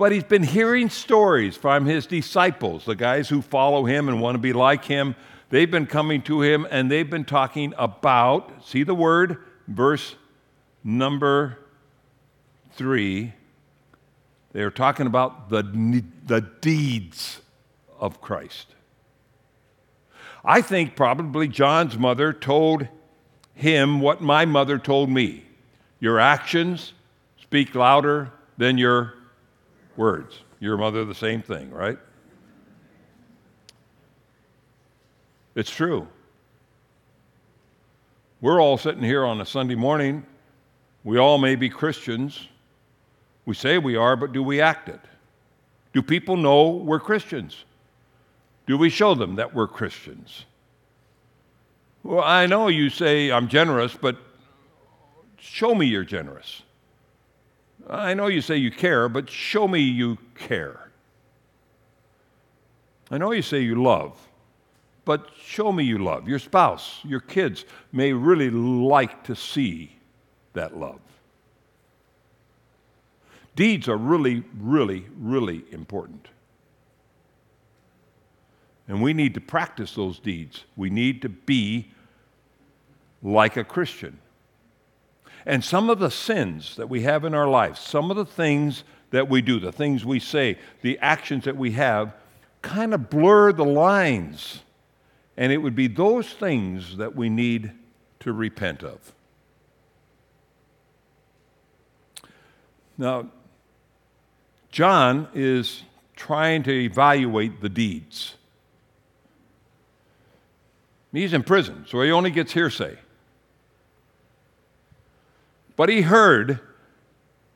But 0.00 0.12
he's 0.12 0.24
been 0.24 0.44
hearing 0.44 0.88
stories 0.88 1.58
from 1.58 1.84
his 1.84 2.06
disciples, 2.06 2.86
the 2.86 2.94
guys 2.96 3.28
who 3.28 3.42
follow 3.42 3.84
him 3.84 4.08
and 4.08 4.18
want 4.18 4.34
to 4.34 4.38
be 4.38 4.54
like 4.54 4.86
him. 4.86 5.14
They've 5.50 5.70
been 5.70 5.84
coming 5.84 6.22
to 6.22 6.40
him 6.40 6.66
and 6.70 6.90
they've 6.90 7.10
been 7.10 7.26
talking 7.26 7.74
about, 7.76 8.66
see 8.66 8.82
the 8.82 8.94
word, 8.94 9.36
verse 9.68 10.14
number 10.82 11.58
three. 12.72 13.34
They're 14.52 14.70
talking 14.70 15.06
about 15.06 15.50
the, 15.50 15.64
the 16.24 16.40
deeds 16.62 17.42
of 17.98 18.22
Christ. 18.22 18.68
I 20.42 20.62
think 20.62 20.96
probably 20.96 21.46
John's 21.46 21.98
mother 21.98 22.32
told 22.32 22.88
him 23.52 24.00
what 24.00 24.22
my 24.22 24.46
mother 24.46 24.78
told 24.78 25.10
me 25.10 25.44
Your 25.98 26.18
actions 26.18 26.94
speak 27.36 27.74
louder 27.74 28.32
than 28.56 28.78
your 28.78 29.19
words. 30.00 30.40
Your 30.60 30.78
mother, 30.78 31.04
the 31.04 31.14
same 31.14 31.42
thing, 31.42 31.70
right? 31.70 31.98
It's 35.54 35.70
true. 35.70 36.08
We're 38.40 38.62
all 38.62 38.78
sitting 38.78 39.02
here 39.02 39.26
on 39.26 39.42
a 39.42 39.44
Sunday 39.44 39.74
morning. 39.74 40.24
We 41.04 41.18
all 41.18 41.36
may 41.36 41.54
be 41.54 41.68
Christians. 41.68 42.48
We 43.44 43.54
say 43.54 43.76
we 43.76 43.94
are, 43.94 44.16
but 44.16 44.32
do 44.32 44.42
we 44.42 44.62
act 44.62 44.88
it? 44.88 45.00
Do 45.92 46.00
people 46.00 46.38
know 46.38 46.70
we're 46.70 46.98
Christians? 46.98 47.64
Do 48.66 48.78
we 48.78 48.88
show 48.88 49.14
them 49.14 49.36
that 49.36 49.54
we're 49.54 49.68
Christians? 49.68 50.46
Well, 52.04 52.24
I 52.24 52.46
know 52.46 52.68
you 52.68 52.88
say 52.88 53.30
I'm 53.30 53.48
generous, 53.48 53.94
but 54.00 54.16
show 55.36 55.74
me 55.74 55.84
you're 55.84 56.04
generous. 56.04 56.62
I 57.88 58.14
know 58.14 58.26
you 58.26 58.40
say 58.40 58.56
you 58.56 58.70
care, 58.70 59.08
but 59.08 59.28
show 59.30 59.66
me 59.66 59.80
you 59.80 60.18
care. 60.34 60.90
I 63.10 63.18
know 63.18 63.32
you 63.32 63.42
say 63.42 63.60
you 63.60 63.82
love, 63.82 64.16
but 65.04 65.30
show 65.42 65.72
me 65.72 65.82
you 65.84 65.98
love. 65.98 66.28
Your 66.28 66.38
spouse, 66.38 67.00
your 67.02 67.20
kids 67.20 67.64
may 67.92 68.12
really 68.12 68.50
like 68.50 69.24
to 69.24 69.34
see 69.34 69.96
that 70.52 70.76
love. 70.76 71.00
Deeds 73.56 73.88
are 73.88 73.96
really, 73.96 74.44
really, 74.58 75.06
really 75.18 75.64
important. 75.72 76.28
And 78.86 79.02
we 79.02 79.12
need 79.12 79.34
to 79.34 79.40
practice 79.40 79.94
those 79.94 80.18
deeds. 80.18 80.64
We 80.76 80.90
need 80.90 81.22
to 81.22 81.28
be 81.28 81.90
like 83.22 83.56
a 83.56 83.64
Christian. 83.64 84.18
And 85.46 85.64
some 85.64 85.90
of 85.90 85.98
the 85.98 86.10
sins 86.10 86.76
that 86.76 86.88
we 86.88 87.02
have 87.02 87.24
in 87.24 87.34
our 87.34 87.48
life, 87.48 87.78
some 87.78 88.10
of 88.10 88.16
the 88.16 88.24
things 88.24 88.84
that 89.10 89.28
we 89.28 89.42
do, 89.42 89.58
the 89.58 89.72
things 89.72 90.04
we 90.04 90.20
say, 90.20 90.58
the 90.82 90.98
actions 90.98 91.44
that 91.44 91.56
we 91.56 91.72
have, 91.72 92.14
kind 92.62 92.94
of 92.94 93.10
blur 93.10 93.52
the 93.52 93.64
lines. 93.64 94.60
And 95.36 95.52
it 95.52 95.58
would 95.58 95.74
be 95.74 95.86
those 95.86 96.28
things 96.28 96.96
that 96.98 97.16
we 97.16 97.28
need 97.28 97.72
to 98.20 98.32
repent 98.32 98.82
of. 98.82 99.12
Now, 102.98 103.30
John 104.70 105.28
is 105.34 105.82
trying 106.14 106.62
to 106.64 106.70
evaluate 106.70 107.62
the 107.62 107.70
deeds. 107.70 108.34
He's 111.12 111.32
in 111.32 111.42
prison, 111.42 111.86
so 111.88 112.02
he 112.02 112.12
only 112.12 112.30
gets 112.30 112.52
hearsay. 112.52 112.98
But 115.80 115.88
he 115.88 116.02
heard 116.02 116.60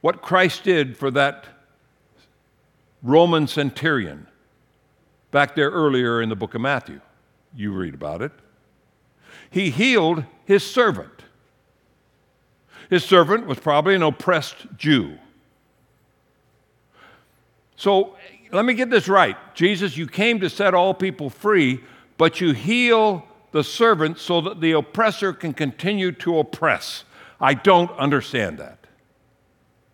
what 0.00 0.22
Christ 0.22 0.64
did 0.64 0.96
for 0.96 1.10
that 1.10 1.44
Roman 3.02 3.46
centurion 3.46 4.28
back 5.30 5.54
there 5.54 5.68
earlier 5.68 6.22
in 6.22 6.30
the 6.30 6.34
book 6.34 6.54
of 6.54 6.62
Matthew. 6.62 7.02
You 7.54 7.72
read 7.72 7.92
about 7.92 8.22
it. 8.22 8.32
He 9.50 9.68
healed 9.68 10.24
his 10.46 10.64
servant. 10.64 11.24
His 12.88 13.04
servant 13.04 13.46
was 13.46 13.58
probably 13.58 13.94
an 13.94 14.02
oppressed 14.02 14.68
Jew. 14.78 15.18
So 17.76 18.16
let 18.52 18.64
me 18.64 18.72
get 18.72 18.88
this 18.88 19.06
right. 19.06 19.36
Jesus, 19.54 19.98
you 19.98 20.06
came 20.06 20.40
to 20.40 20.48
set 20.48 20.72
all 20.72 20.94
people 20.94 21.28
free, 21.28 21.84
but 22.16 22.40
you 22.40 22.54
heal 22.54 23.26
the 23.52 23.62
servant 23.62 24.16
so 24.18 24.40
that 24.40 24.62
the 24.62 24.72
oppressor 24.72 25.34
can 25.34 25.52
continue 25.52 26.10
to 26.12 26.38
oppress. 26.38 27.04
I 27.44 27.52
don't 27.52 27.90
understand 27.98 28.56
that. 28.56 28.78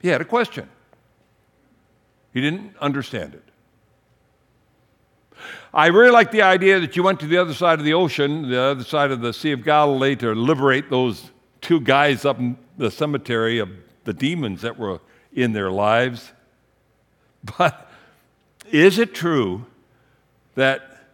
He 0.01 0.07
had 0.07 0.21
a 0.21 0.25
question. 0.25 0.69
He 2.33 2.41
didn't 2.41 2.77
understand 2.81 3.35
it. 3.35 3.43
I 5.75 5.89
really 5.89 6.13
like 6.13 6.31
the 6.31 6.43
idea 6.43 6.79
that 6.79 6.95
you 6.95 7.03
went 7.03 7.19
to 7.21 7.27
the 7.27 7.39
other 7.39 7.53
side 7.53 7.81
of 7.81 7.85
the 7.85 7.95
ocean, 7.95 8.49
the 8.49 8.61
other 8.61 8.85
side 8.85 9.11
of 9.11 9.21
the 9.21 9.33
Sea 9.33 9.51
of 9.51 9.65
Galilee, 9.65 10.15
to 10.15 10.33
liberate 10.33 10.91
those 10.91 11.33
two 11.61 11.81
guys 11.81 12.25
up 12.25 12.39
in 12.39 12.57
the 12.79 12.89
cemetery 12.89 13.59
of 13.59 13.69
the 14.05 14.13
demons 14.13 14.63
that 14.63 14.79
were 14.79 15.01
in 15.33 15.53
their 15.53 15.73
lives. 15.73 16.33
But 17.59 17.91
is 18.71 19.01
it 19.01 19.13
true 19.13 19.67
that 20.55 21.05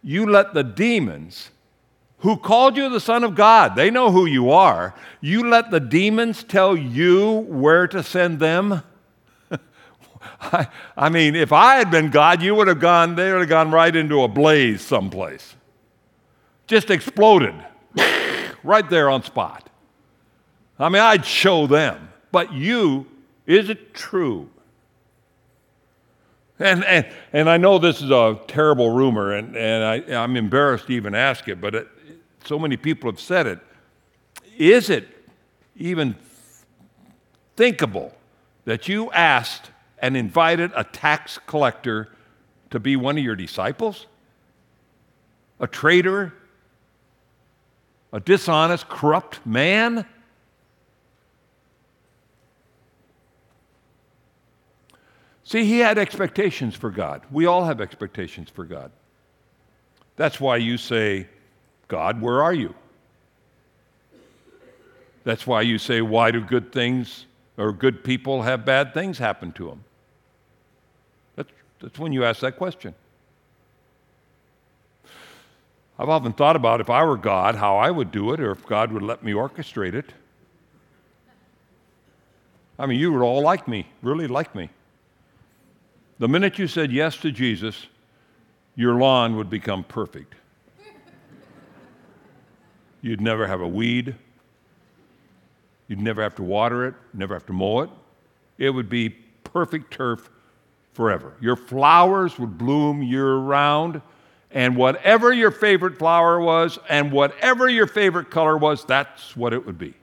you 0.00 0.26
let 0.26 0.54
the 0.54 0.62
demons 0.62 1.50
who 2.20 2.36
called 2.36 2.76
you 2.76 2.88
the 2.88 3.00
Son 3.00 3.24
of 3.24 3.34
God. 3.34 3.76
They 3.76 3.90
know 3.90 4.10
who 4.10 4.26
you 4.26 4.50
are. 4.50 4.94
You 5.20 5.48
let 5.48 5.70
the 5.70 5.80
demons 5.80 6.44
tell 6.44 6.76
you 6.76 7.30
where 7.48 7.86
to 7.88 8.02
send 8.02 8.40
them. 8.40 8.82
I, 10.40 10.68
I, 10.96 11.08
mean, 11.08 11.34
if 11.34 11.52
I 11.52 11.76
had 11.76 11.90
been 11.90 12.10
God, 12.10 12.42
you 12.42 12.54
would 12.54 12.68
have 12.68 12.80
gone, 12.80 13.14
they 13.16 13.32
would 13.32 13.40
have 13.40 13.48
gone 13.48 13.70
right 13.70 13.94
into 13.94 14.22
a 14.22 14.28
blaze 14.28 14.82
someplace. 14.82 15.54
Just 16.66 16.90
exploded 16.90 17.54
right 18.62 18.88
there 18.88 19.08
on 19.10 19.22
spot. 19.22 19.68
I 20.78 20.88
mean, 20.88 21.02
I'd 21.02 21.24
show 21.24 21.66
them. 21.66 22.10
But 22.32 22.52
you, 22.52 23.06
is 23.46 23.70
it 23.70 23.92
true? 23.92 24.48
And, 26.58 26.84
and, 26.84 27.06
and 27.32 27.48
I 27.48 27.56
know 27.56 27.78
this 27.78 28.02
is 28.02 28.10
a 28.10 28.38
terrible 28.46 28.90
rumor, 28.90 29.32
and, 29.32 29.56
and 29.56 29.82
I, 29.82 30.22
I'm 30.22 30.36
embarrassed 30.36 30.88
to 30.88 30.92
even 30.92 31.14
ask 31.14 31.48
it, 31.48 31.58
but 31.58 31.74
it, 31.74 31.88
so 32.50 32.58
many 32.58 32.76
people 32.76 33.08
have 33.08 33.20
said 33.20 33.46
it. 33.46 33.60
Is 34.58 34.90
it 34.90 35.06
even 35.76 36.16
thinkable 37.54 38.12
that 38.64 38.88
you 38.88 39.08
asked 39.12 39.70
and 40.00 40.16
invited 40.16 40.72
a 40.74 40.82
tax 40.82 41.38
collector 41.46 42.08
to 42.70 42.80
be 42.80 42.96
one 42.96 43.16
of 43.16 43.22
your 43.22 43.36
disciples? 43.36 44.08
A 45.60 45.68
traitor? 45.68 46.34
A 48.12 48.18
dishonest, 48.18 48.88
corrupt 48.88 49.46
man? 49.46 50.04
See, 55.44 55.64
he 55.64 55.78
had 55.78 55.98
expectations 55.98 56.74
for 56.74 56.90
God. 56.90 57.22
We 57.30 57.46
all 57.46 57.64
have 57.64 57.80
expectations 57.80 58.50
for 58.50 58.64
God. 58.64 58.90
That's 60.16 60.40
why 60.40 60.56
you 60.56 60.78
say, 60.78 61.28
God, 61.90 62.20
where 62.20 62.40
are 62.40 62.54
you? 62.54 62.72
That's 65.24 65.44
why 65.44 65.62
you 65.62 65.76
say, 65.76 66.00
why 66.00 66.30
do 66.30 66.40
good 66.40 66.70
things 66.72 67.26
or 67.58 67.72
good 67.72 68.04
people 68.04 68.42
have 68.42 68.64
bad 68.64 68.94
things 68.94 69.18
happen 69.18 69.50
to 69.52 69.66
them? 69.66 69.84
That's, 71.34 71.50
that's 71.80 71.98
when 71.98 72.12
you 72.12 72.24
ask 72.24 72.40
that 72.42 72.56
question. 72.56 72.94
I've 75.98 76.08
often 76.08 76.32
thought 76.32 76.54
about 76.54 76.80
if 76.80 76.88
I 76.88 77.04
were 77.04 77.16
God, 77.16 77.56
how 77.56 77.76
I 77.76 77.90
would 77.90 78.12
do 78.12 78.32
it, 78.32 78.40
or 78.40 78.52
if 78.52 78.64
God 78.64 78.92
would 78.92 79.02
let 79.02 79.24
me 79.24 79.32
orchestrate 79.32 79.94
it. 79.94 80.12
I 82.78 82.86
mean, 82.86 83.00
you 83.00 83.12
would 83.12 83.22
all 83.22 83.42
like 83.42 83.66
me, 83.66 83.88
really 84.00 84.28
like 84.28 84.54
me. 84.54 84.70
The 86.20 86.28
minute 86.28 86.56
you 86.56 86.68
said 86.68 86.92
yes 86.92 87.16
to 87.18 87.32
Jesus, 87.32 87.86
your 88.76 88.94
lawn 88.94 89.36
would 89.36 89.50
become 89.50 89.82
perfect. 89.82 90.36
You'd 93.02 93.20
never 93.20 93.46
have 93.46 93.60
a 93.60 93.68
weed. 93.68 94.14
You'd 95.88 96.00
never 96.00 96.22
have 96.22 96.36
to 96.36 96.42
water 96.42 96.86
it, 96.86 96.94
never 97.12 97.34
have 97.34 97.46
to 97.46 97.52
mow 97.52 97.80
it. 97.80 97.90
It 98.58 98.70
would 98.70 98.88
be 98.88 99.10
perfect 99.42 99.92
turf 99.92 100.30
forever. 100.92 101.34
Your 101.40 101.56
flowers 101.56 102.38
would 102.38 102.56
bloom 102.58 103.02
year 103.02 103.34
round, 103.36 104.00
and 104.52 104.76
whatever 104.76 105.32
your 105.32 105.50
favorite 105.50 105.98
flower 105.98 106.40
was 106.40 106.78
and 106.88 107.10
whatever 107.10 107.68
your 107.68 107.86
favorite 107.86 108.30
color 108.30 108.56
was, 108.56 108.84
that's 108.84 109.36
what 109.36 109.52
it 109.52 109.64
would 109.64 109.78
be. 109.78 109.94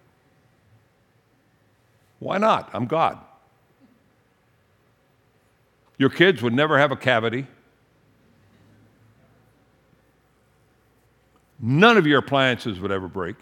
Why 2.19 2.37
not? 2.37 2.69
I'm 2.73 2.85
God. 2.85 3.19
Your 5.97 6.09
kids 6.09 6.41
would 6.41 6.53
never 6.53 6.77
have 6.77 6.91
a 6.91 6.95
cavity. 6.95 7.47
None 11.59 11.97
of 11.97 12.05
your 12.05 12.19
appliances 12.19 12.79
would 12.79 12.91
ever 12.91 13.07
break. 13.07 13.35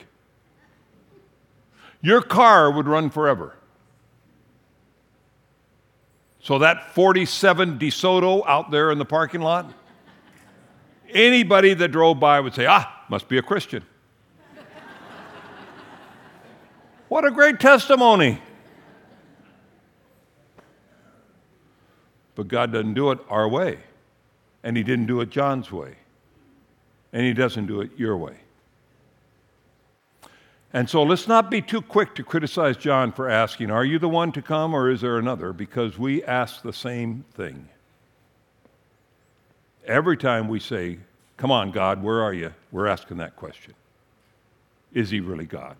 Your 2.01 2.21
car 2.21 2.71
would 2.71 2.87
run 2.87 3.09
forever. 3.09 3.55
So 6.39 6.59
that 6.59 6.93
47 6.93 7.79
DeSoto 7.79 8.43
out 8.45 8.69
there 8.69 8.91
in 8.91 8.99
the 8.99 9.05
parking 9.05 9.41
lot, 9.41 9.73
anybody 11.09 11.73
that 11.73 11.87
drove 11.87 12.19
by 12.19 12.39
would 12.39 12.53
say, 12.53 12.67
ah, 12.67 13.03
must 13.09 13.27
be 13.27 13.39
a 13.39 13.41
Christian. 13.41 13.83
what 17.09 17.25
a 17.25 17.31
great 17.31 17.59
testimony. 17.59 18.39
But 22.35 22.47
God 22.47 22.71
doesn't 22.71 22.93
do 22.93 23.11
it 23.11 23.19
our 23.29 23.47
way. 23.47 23.79
And 24.63 24.77
He 24.77 24.83
didn't 24.83 25.07
do 25.07 25.21
it 25.21 25.29
John's 25.29 25.71
way. 25.71 25.95
And 27.15 27.23
He 27.25 27.31
doesn't 27.31 27.67
do 27.67 27.79
it 27.79 27.91
your 27.95 28.17
way. 28.17 28.35
And 30.73 30.89
so 30.89 31.01
let's 31.01 31.29
not 31.29 31.49
be 31.49 31.61
too 31.61 31.81
quick 31.81 32.13
to 32.15 32.23
criticize 32.25 32.75
John 32.75 33.13
for 33.13 33.29
asking, 33.29 33.71
Are 33.71 33.85
you 33.85 33.99
the 33.99 34.09
one 34.09 34.33
to 34.33 34.41
come 34.41 34.73
or 34.73 34.91
is 34.91 34.99
there 34.99 35.17
another? 35.17 35.53
Because 35.53 35.97
we 35.97 36.21
ask 36.25 36.61
the 36.61 36.73
same 36.73 37.23
thing. 37.33 37.69
Every 39.85 40.17
time 40.17 40.49
we 40.49 40.59
say, 40.59 40.99
Come 41.37 41.51
on, 41.51 41.71
God, 41.71 42.03
where 42.03 42.21
are 42.21 42.33
you? 42.33 42.53
We're 42.73 42.87
asking 42.87 43.15
that 43.17 43.37
question 43.37 43.75
Is 44.93 45.09
He 45.09 45.21
really 45.21 45.45
God? 45.45 45.77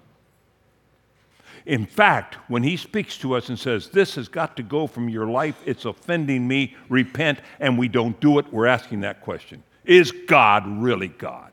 In 1.65 1.86
fact, 1.86 2.36
when 2.48 2.63
he 2.63 2.78
speaks 2.78 3.17
to 3.17 3.34
us 3.34 3.50
and 3.50 3.60
says, 3.60 3.89
This 3.89 4.15
has 4.15 4.30
got 4.30 4.56
to 4.56 4.63
go 4.63 4.88
from 4.88 5.10
your 5.10 5.28
life, 5.28 5.62
it's 5.65 5.84
offending 5.84 6.48
me, 6.48 6.78
repent, 6.88 7.39
and 7.60 7.78
we 7.78 7.89
don't 7.89 8.17
do 8.21 8.39
it, 8.39 8.45
we're 8.54 8.67
asking 8.67 9.02
that 9.02 9.19
question 9.19 9.62
Is 9.86 10.12
God 10.12 10.65
really 10.82 11.08
God? 11.08 11.52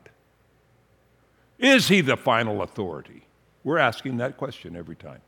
Is 1.59 1.87
he 1.87 2.01
the 2.01 2.17
final 2.17 2.61
authority? 2.61 3.23
We're 3.63 3.77
asking 3.77 4.17
that 4.17 4.37
question 4.37 4.75
every 4.75 4.95
time. 4.95 5.21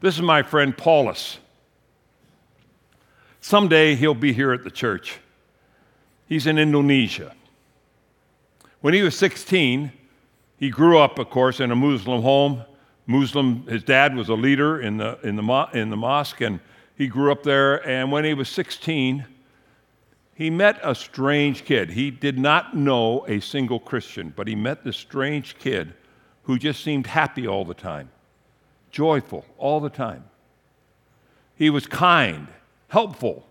This 0.00 0.16
is 0.16 0.22
my 0.22 0.42
friend 0.42 0.76
Paulus. 0.76 1.38
Someday 3.40 3.94
he'll 3.94 4.14
be 4.14 4.32
here 4.32 4.52
at 4.52 4.64
the 4.64 4.70
church. 4.70 5.18
He's 6.26 6.46
in 6.46 6.58
Indonesia. 6.58 7.34
When 8.80 8.94
he 8.94 9.02
was 9.02 9.16
16, 9.16 9.92
he 10.58 10.70
grew 10.70 10.98
up, 10.98 11.18
of 11.18 11.30
course, 11.30 11.60
in 11.60 11.70
a 11.70 11.76
Muslim 11.76 12.22
home. 12.22 12.64
Muslim, 13.06 13.66
his 13.66 13.82
dad 13.82 14.16
was 14.16 14.28
a 14.28 14.34
leader 14.34 14.80
in 14.80 14.96
the, 14.96 15.18
in 15.22 15.36
the, 15.36 15.68
in 15.72 15.90
the 15.90 15.96
mosque, 15.96 16.40
and 16.40 16.58
he 16.96 17.06
grew 17.06 17.30
up 17.30 17.42
there. 17.42 17.86
And 17.86 18.10
when 18.10 18.24
he 18.24 18.34
was 18.34 18.48
16, 18.48 19.26
he 20.34 20.50
met 20.50 20.80
a 20.82 20.94
strange 20.94 21.64
kid. 21.64 21.90
He 21.90 22.10
did 22.10 22.38
not 22.38 22.76
know 22.76 23.24
a 23.28 23.40
single 23.40 23.78
Christian, 23.78 24.32
but 24.34 24.48
he 24.48 24.56
met 24.56 24.84
this 24.84 24.96
strange 24.96 25.56
kid 25.58 25.94
who 26.42 26.58
just 26.58 26.82
seemed 26.82 27.06
happy 27.06 27.46
all 27.46 27.64
the 27.64 27.74
time, 27.74 28.10
joyful 28.90 29.44
all 29.58 29.80
the 29.80 29.90
time. 29.90 30.24
He 31.56 31.70
was 31.70 31.86
kind, 31.86 32.48
helpful, 32.88 33.46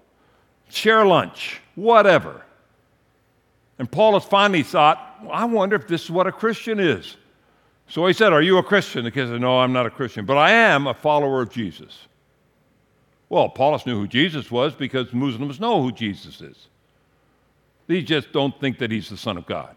share 0.69 1.05
lunch, 1.05 1.61
whatever. 1.75 2.43
And 3.79 3.89
Paulus 3.89 4.25
finally 4.25 4.63
thought, 4.63 5.19
well, 5.21 5.31
I 5.31 5.45
wonder 5.45 5.77
if 5.77 5.87
this 5.87 6.03
is 6.03 6.11
what 6.11 6.27
a 6.27 6.31
Christian 6.31 6.79
is. 6.79 7.15
So 7.87 8.05
he 8.07 8.13
said, 8.13 8.33
Are 8.33 8.41
you 8.41 8.57
a 8.57 8.63
Christian? 8.63 9.03
The 9.03 9.11
kid 9.11 9.27
said, 9.27 9.41
No, 9.41 9.59
I'm 9.59 9.73
not 9.73 9.85
a 9.85 9.89
Christian, 9.89 10.25
but 10.25 10.37
I 10.37 10.51
am 10.51 10.87
a 10.87 10.93
follower 10.93 11.41
of 11.41 11.51
Jesus. 11.51 12.07
Well, 13.29 13.49
Paulus 13.49 13.85
knew 13.85 13.97
who 13.97 14.07
Jesus 14.07 14.51
was 14.51 14.73
because 14.73 15.11
Muslims 15.13 15.59
know 15.59 15.81
who 15.81 15.91
Jesus 15.91 16.39
is. 16.41 16.67
They 17.87 18.01
just 18.01 18.31
don't 18.31 18.57
think 18.59 18.79
that 18.79 18.91
he's 18.91 19.09
the 19.09 19.17
Son 19.17 19.37
of 19.37 19.45
God. 19.45 19.75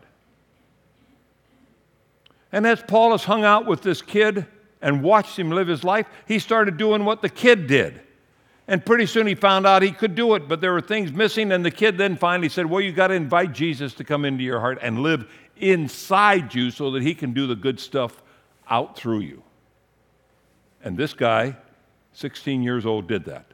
And 2.52 2.66
as 2.66 2.82
Paulus 2.82 3.24
hung 3.24 3.44
out 3.44 3.66
with 3.66 3.82
this 3.82 4.00
kid 4.00 4.46
and 4.80 5.02
watched 5.02 5.38
him 5.38 5.50
live 5.50 5.68
his 5.68 5.84
life, 5.84 6.06
he 6.26 6.38
started 6.38 6.76
doing 6.76 7.04
what 7.04 7.22
the 7.22 7.28
kid 7.28 7.66
did. 7.66 8.00
And 8.68 8.84
pretty 8.84 9.06
soon 9.06 9.26
he 9.26 9.34
found 9.34 9.66
out 9.66 9.82
he 9.82 9.92
could 9.92 10.14
do 10.14 10.34
it, 10.34 10.48
but 10.48 10.60
there 10.60 10.72
were 10.72 10.80
things 10.80 11.12
missing. 11.12 11.52
And 11.52 11.64
the 11.64 11.70
kid 11.70 11.98
then 11.98 12.16
finally 12.16 12.48
said, 12.48 12.66
Well, 12.66 12.80
you 12.80 12.92
got 12.92 13.08
to 13.08 13.14
invite 13.14 13.52
Jesus 13.52 13.94
to 13.94 14.04
come 14.04 14.24
into 14.24 14.42
your 14.42 14.60
heart 14.60 14.78
and 14.82 15.00
live 15.00 15.30
inside 15.56 16.54
you 16.54 16.70
so 16.70 16.90
that 16.92 17.02
he 17.02 17.14
can 17.14 17.32
do 17.32 17.46
the 17.46 17.54
good 17.54 17.78
stuff 17.78 18.22
out 18.68 18.96
through 18.96 19.20
you. 19.20 19.42
And 20.82 20.96
this 20.96 21.14
guy, 21.14 21.56
16 22.12 22.62
years 22.62 22.86
old, 22.86 23.06
did 23.06 23.24
that. 23.26 23.46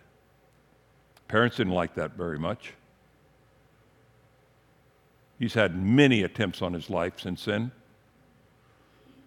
Parents 1.29 1.57
didn't 1.57 1.73
like 1.75 1.95
that 1.95 2.13
very 2.13 2.39
much. 2.39 2.73
He's 5.43 5.55
had 5.55 5.75
many 5.75 6.23
attempts 6.23 6.63
on 6.63 6.73
his 6.73 6.89
life 6.89 7.19
since 7.19 7.47
then. 7.47 7.73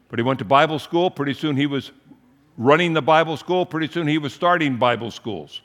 But 0.08 0.17
he 0.17 0.23
went 0.23 0.39
to 0.39 0.45
Bible 0.45 0.80
school. 0.80 1.12
Pretty 1.12 1.34
soon 1.34 1.58
he 1.58 1.65
was 1.65 1.91
running 2.58 2.93
the 2.93 3.01
Bible 3.01 3.36
school. 3.36 3.65
Pretty 3.65 3.91
soon 3.91 4.08
he 4.08 4.17
was 4.17 4.34
starting 4.34 4.78
Bible 4.78 5.12
schools. 5.12 5.60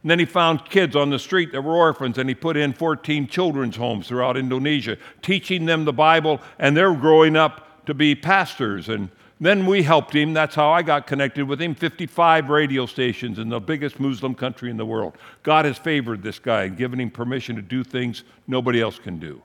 And 0.00 0.10
then 0.10 0.18
he 0.18 0.24
found 0.24 0.64
kids 0.64 0.96
on 0.96 1.10
the 1.10 1.18
street 1.18 1.52
that 1.52 1.60
were 1.60 1.76
orphans, 1.76 2.16
and 2.16 2.30
he 2.30 2.34
put 2.34 2.56
in 2.56 2.72
14 2.72 3.26
children's 3.26 3.76
homes 3.76 4.08
throughout 4.08 4.38
Indonesia, 4.38 4.96
teaching 5.20 5.66
them 5.66 5.84
the 5.84 5.92
Bible, 5.92 6.40
and 6.58 6.74
they're 6.74 6.94
growing 6.94 7.36
up 7.36 7.84
to 7.84 7.92
be 7.92 8.14
pastors. 8.14 8.88
And 8.88 9.10
then 9.38 9.66
we 9.66 9.82
helped 9.82 10.14
him. 10.14 10.32
That's 10.32 10.54
how 10.54 10.70
I 10.70 10.80
got 10.80 11.06
connected 11.06 11.46
with 11.46 11.60
him. 11.60 11.74
55 11.74 12.48
radio 12.48 12.86
stations 12.86 13.38
in 13.38 13.50
the 13.50 13.60
biggest 13.60 14.00
Muslim 14.00 14.34
country 14.34 14.70
in 14.70 14.78
the 14.78 14.86
world. 14.86 15.18
God 15.42 15.66
has 15.66 15.76
favored 15.76 16.22
this 16.22 16.38
guy 16.38 16.62
and 16.62 16.76
given 16.78 16.98
him 16.98 17.10
permission 17.10 17.54
to 17.56 17.60
do 17.60 17.84
things 17.84 18.24
nobody 18.46 18.80
else 18.80 18.98
can 18.98 19.18
do. 19.18 19.42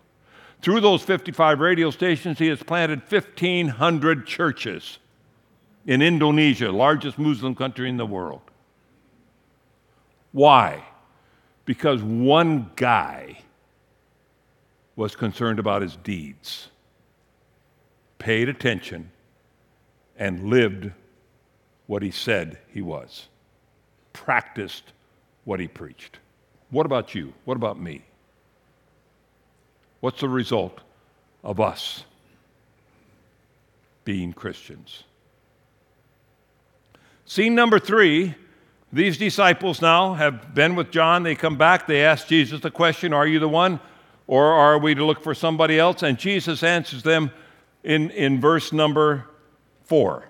Through 0.63 0.79
those 0.79 1.03
55 1.03 1.59
radio 1.59 1.91
stations, 1.91 2.39
he 2.39 2.47
has 2.47 2.63
planted 2.63 3.01
1,500 3.01 4.25
churches 4.25 4.97
in 5.85 6.01
Indonesia, 6.01 6.71
largest 6.71 7.19
Muslim 7.19 7.53
country 7.53 7.89
in 7.89 7.97
the 7.97 8.05
world. 8.05 8.39
Why? 10.31 10.85
Because 11.65 12.01
one 12.01 12.71
guy 12.77 13.39
was 14.95 15.17
concerned 15.17 15.59
about 15.59 15.81
his 15.81 15.97
deeds, 15.97 16.69
paid 18.17 18.47
attention, 18.47 19.11
and 20.17 20.45
lived 20.45 20.91
what 21.87 22.01
he 22.01 22.11
said 22.11 22.57
he 22.69 22.81
was, 22.81 23.27
practiced 24.13 24.93
what 25.43 25.59
he 25.59 25.67
preached. 25.67 26.19
What 26.69 26.85
about 26.85 27.13
you? 27.13 27.33
What 27.43 27.57
about 27.57 27.77
me? 27.77 28.05
What's 30.03 30.19
the 30.19 30.27
result 30.27 30.81
of 31.45 31.61
us 31.61 32.03
being 34.03 34.33
Christians? 34.33 35.05
Scene 37.23 37.55
number 37.55 37.79
three 37.79 38.35
these 38.91 39.17
disciples 39.17 39.81
now 39.81 40.13
have 40.15 40.53
been 40.53 40.75
with 40.75 40.91
John. 40.91 41.23
They 41.23 41.35
come 41.35 41.57
back. 41.57 41.87
They 41.87 42.03
ask 42.03 42.27
Jesus 42.27 42.59
the 42.59 42.69
question 42.69 43.13
Are 43.13 43.25
you 43.25 43.39
the 43.39 43.47
one? 43.47 43.79
Or 44.27 44.43
are 44.43 44.77
we 44.77 44.93
to 44.93 45.05
look 45.05 45.23
for 45.23 45.33
somebody 45.33 45.79
else? 45.79 46.03
And 46.03 46.19
Jesus 46.19 46.63
answers 46.63 47.03
them 47.03 47.31
in, 47.85 48.11
in 48.11 48.41
verse 48.41 48.73
number 48.73 49.29
four. 49.85 50.27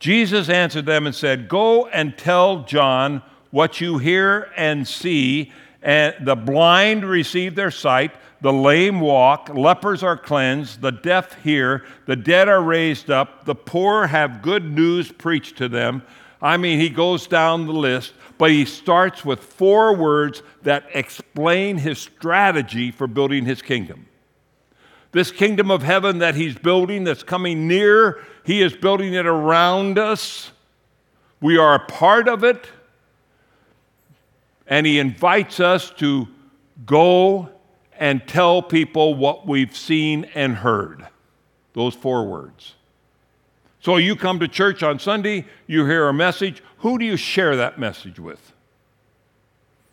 Jesus 0.00 0.50
answered 0.50 0.84
them 0.84 1.06
and 1.06 1.14
said, 1.14 1.48
Go 1.48 1.86
and 1.86 2.18
tell 2.18 2.64
John 2.64 3.22
what 3.52 3.80
you 3.80 3.96
hear 3.96 4.52
and 4.54 4.86
see. 4.86 5.50
And 5.80 6.14
the 6.26 6.36
blind 6.36 7.06
receive 7.06 7.54
their 7.54 7.70
sight, 7.70 8.10
the 8.40 8.52
lame 8.52 9.00
walk, 9.00 9.50
lepers 9.50 10.02
are 10.02 10.16
cleansed, 10.16 10.80
the 10.80 10.92
deaf 10.92 11.42
hear, 11.42 11.84
the 12.06 12.16
dead 12.16 12.48
are 12.48 12.62
raised 12.62 13.10
up, 13.10 13.44
the 13.44 13.54
poor 13.54 14.06
have 14.06 14.42
good 14.42 14.64
news 14.64 15.12
preached 15.12 15.58
to 15.58 15.68
them. 15.68 16.02
I 16.40 16.56
mean, 16.56 16.80
he 16.80 16.88
goes 16.88 17.26
down 17.26 17.66
the 17.66 17.72
list, 17.72 18.14
but 18.38 18.50
he 18.50 18.64
starts 18.64 19.24
with 19.24 19.40
four 19.40 19.94
words 19.94 20.42
that 20.62 20.86
explain 20.94 21.76
his 21.76 21.98
strategy 21.98 22.90
for 22.90 23.06
building 23.06 23.44
his 23.44 23.60
kingdom. 23.60 24.06
This 25.12 25.30
kingdom 25.30 25.70
of 25.70 25.82
heaven 25.82 26.18
that 26.18 26.34
he's 26.34 26.56
building, 26.56 27.04
that's 27.04 27.22
coming 27.22 27.68
near, 27.68 28.24
he 28.44 28.62
is 28.62 28.74
building 28.74 29.12
it 29.14 29.26
around 29.26 29.98
us. 29.98 30.52
We 31.42 31.58
are 31.58 31.74
a 31.74 31.86
part 31.86 32.28
of 32.28 32.44
it. 32.44 32.66
And 34.66 34.86
he 34.86 34.98
invites 34.98 35.58
us 35.58 35.90
to 35.98 36.28
go 36.86 37.50
and 38.00 38.26
tell 38.26 38.62
people 38.62 39.14
what 39.14 39.46
we've 39.46 39.76
seen 39.76 40.24
and 40.34 40.56
heard. 40.56 41.06
Those 41.74 41.94
four 41.94 42.26
words. 42.26 42.74
So 43.80 43.98
you 43.98 44.16
come 44.16 44.40
to 44.40 44.48
church 44.48 44.82
on 44.82 44.98
Sunday, 44.98 45.46
you 45.66 45.84
hear 45.84 46.08
a 46.08 46.12
message. 46.12 46.62
Who 46.78 46.98
do 46.98 47.04
you 47.04 47.16
share 47.16 47.56
that 47.56 47.78
message 47.78 48.18
with? 48.18 48.52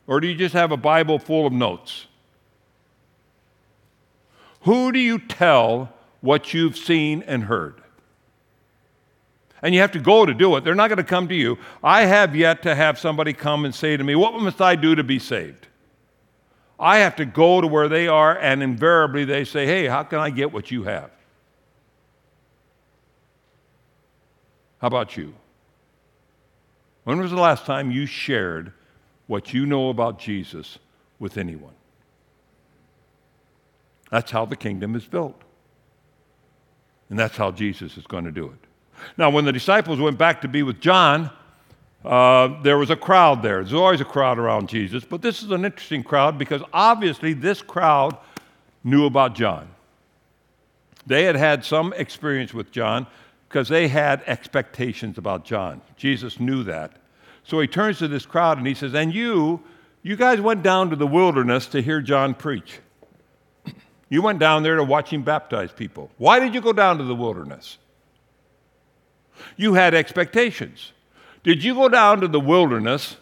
Or 0.07 0.21
do 0.21 0.27
you 0.27 0.35
just 0.35 0.53
have 0.53 0.71
a 0.71 0.77
Bible 0.77 1.19
full 1.19 1.45
of 1.45 1.51
notes? 1.51 2.07
Who 4.61 4.91
do 4.91 4.99
you 4.99 5.19
tell 5.19 5.93
what 6.21 6.53
you've 6.53 6.77
seen 6.77 7.23
and 7.23 7.43
heard? 7.43 7.81
And 9.61 9.73
you 9.73 9.81
have 9.81 9.91
to 9.93 9.99
go 9.99 10.25
to 10.25 10.33
do 10.33 10.55
it. 10.55 10.63
They're 10.63 10.75
not 10.75 10.87
going 10.87 10.97
to 10.97 11.03
come 11.03 11.27
to 11.27 11.35
you. 11.35 11.57
I 11.83 12.05
have 12.05 12.35
yet 12.35 12.63
to 12.63 12.75
have 12.75 12.97
somebody 12.99 13.33
come 13.33 13.65
and 13.65 13.75
say 13.75 13.97
to 13.97 14.03
me, 14.03 14.15
What 14.15 14.33
must 14.39 14.61
I 14.61 14.75
do 14.75 14.95
to 14.95 15.03
be 15.03 15.19
saved? 15.19 15.67
I 16.79 16.99
have 16.99 17.15
to 17.15 17.25
go 17.25 17.59
to 17.61 17.67
where 17.67 17.89
they 17.89 18.07
are, 18.07 18.37
and 18.37 18.61
invariably 18.61 19.25
they 19.25 19.45
say, 19.45 19.65
Hey, 19.65 19.87
how 19.87 20.03
can 20.03 20.19
I 20.19 20.29
get 20.29 20.51
what 20.51 20.69
you 20.69 20.83
have? 20.83 21.09
How 24.79 24.87
about 24.87 25.17
you? 25.17 25.33
When 27.03 27.19
was 27.19 27.31
the 27.31 27.37
last 27.37 27.65
time 27.65 27.89
you 27.89 28.05
shared 28.05 28.73
what 29.27 29.53
you 29.53 29.65
know 29.65 29.89
about 29.89 30.19
Jesus 30.19 30.77
with 31.19 31.37
anyone? 31.37 31.73
That's 34.11 34.31
how 34.31 34.45
the 34.45 34.55
kingdom 34.55 34.95
is 34.95 35.05
built. 35.05 35.41
And 37.09 37.17
that's 37.17 37.37
how 37.37 37.51
Jesus 37.51 37.97
is 37.97 38.05
going 38.05 38.25
to 38.25 38.31
do 38.31 38.45
it. 38.45 39.03
Now, 39.17 39.29
when 39.29 39.45
the 39.45 39.53
disciples 39.53 39.99
went 39.99 40.17
back 40.17 40.41
to 40.41 40.47
be 40.47 40.63
with 40.63 40.79
John, 40.79 41.31
uh, 42.05 42.61
there 42.61 42.77
was 42.77 42.89
a 42.89 42.95
crowd 42.95 43.41
there. 43.41 43.63
There's 43.63 43.73
always 43.73 44.01
a 44.01 44.05
crowd 44.05 44.39
around 44.39 44.69
Jesus, 44.69 45.03
but 45.03 45.21
this 45.21 45.43
is 45.43 45.51
an 45.51 45.65
interesting 45.65 46.03
crowd 46.03 46.37
because 46.37 46.61
obviously 46.71 47.33
this 47.33 47.61
crowd 47.61 48.17
knew 48.83 49.05
about 49.05 49.35
John. 49.35 49.69
They 51.05 51.23
had 51.23 51.35
had 51.35 51.65
some 51.65 51.93
experience 51.93 52.53
with 52.53 52.71
John 52.71 53.07
because 53.47 53.69
they 53.69 53.87
had 53.87 54.23
expectations 54.25 55.17
about 55.17 55.45
John. 55.45 55.81
Jesus 55.95 56.39
knew 56.39 56.63
that. 56.63 56.97
So 57.43 57.59
he 57.59 57.67
turns 57.67 57.99
to 57.99 58.07
this 58.07 58.25
crowd 58.25 58.57
and 58.57 58.67
he 58.67 58.73
says, 58.73 58.93
And 58.93 59.13
you, 59.13 59.61
you 60.03 60.15
guys 60.15 60.41
went 60.41 60.63
down 60.63 60.89
to 60.89 60.95
the 60.95 61.07
wilderness 61.07 61.65
to 61.67 61.81
hear 61.81 62.01
John 62.01 62.33
preach. 62.33 62.79
You 64.09 64.21
went 64.21 64.39
down 64.39 64.63
there 64.63 64.77
to 64.77 64.83
watch 64.83 65.09
him 65.09 65.23
baptize 65.23 65.71
people. 65.71 66.09
Why 66.17 66.39
did 66.39 66.53
you 66.53 66.61
go 66.61 66.71
down 66.71 66.97
to 66.97 67.03
the 67.03 67.15
wilderness? 67.15 67.77
You 69.57 69.73
had 69.73 69.93
expectations. 69.93 70.93
Did 71.47 71.63
you 71.63 71.75
go 71.75 71.87
down 71.87 72.19
to 72.19 72.27
the 72.27 72.41
wilderness 72.41 73.15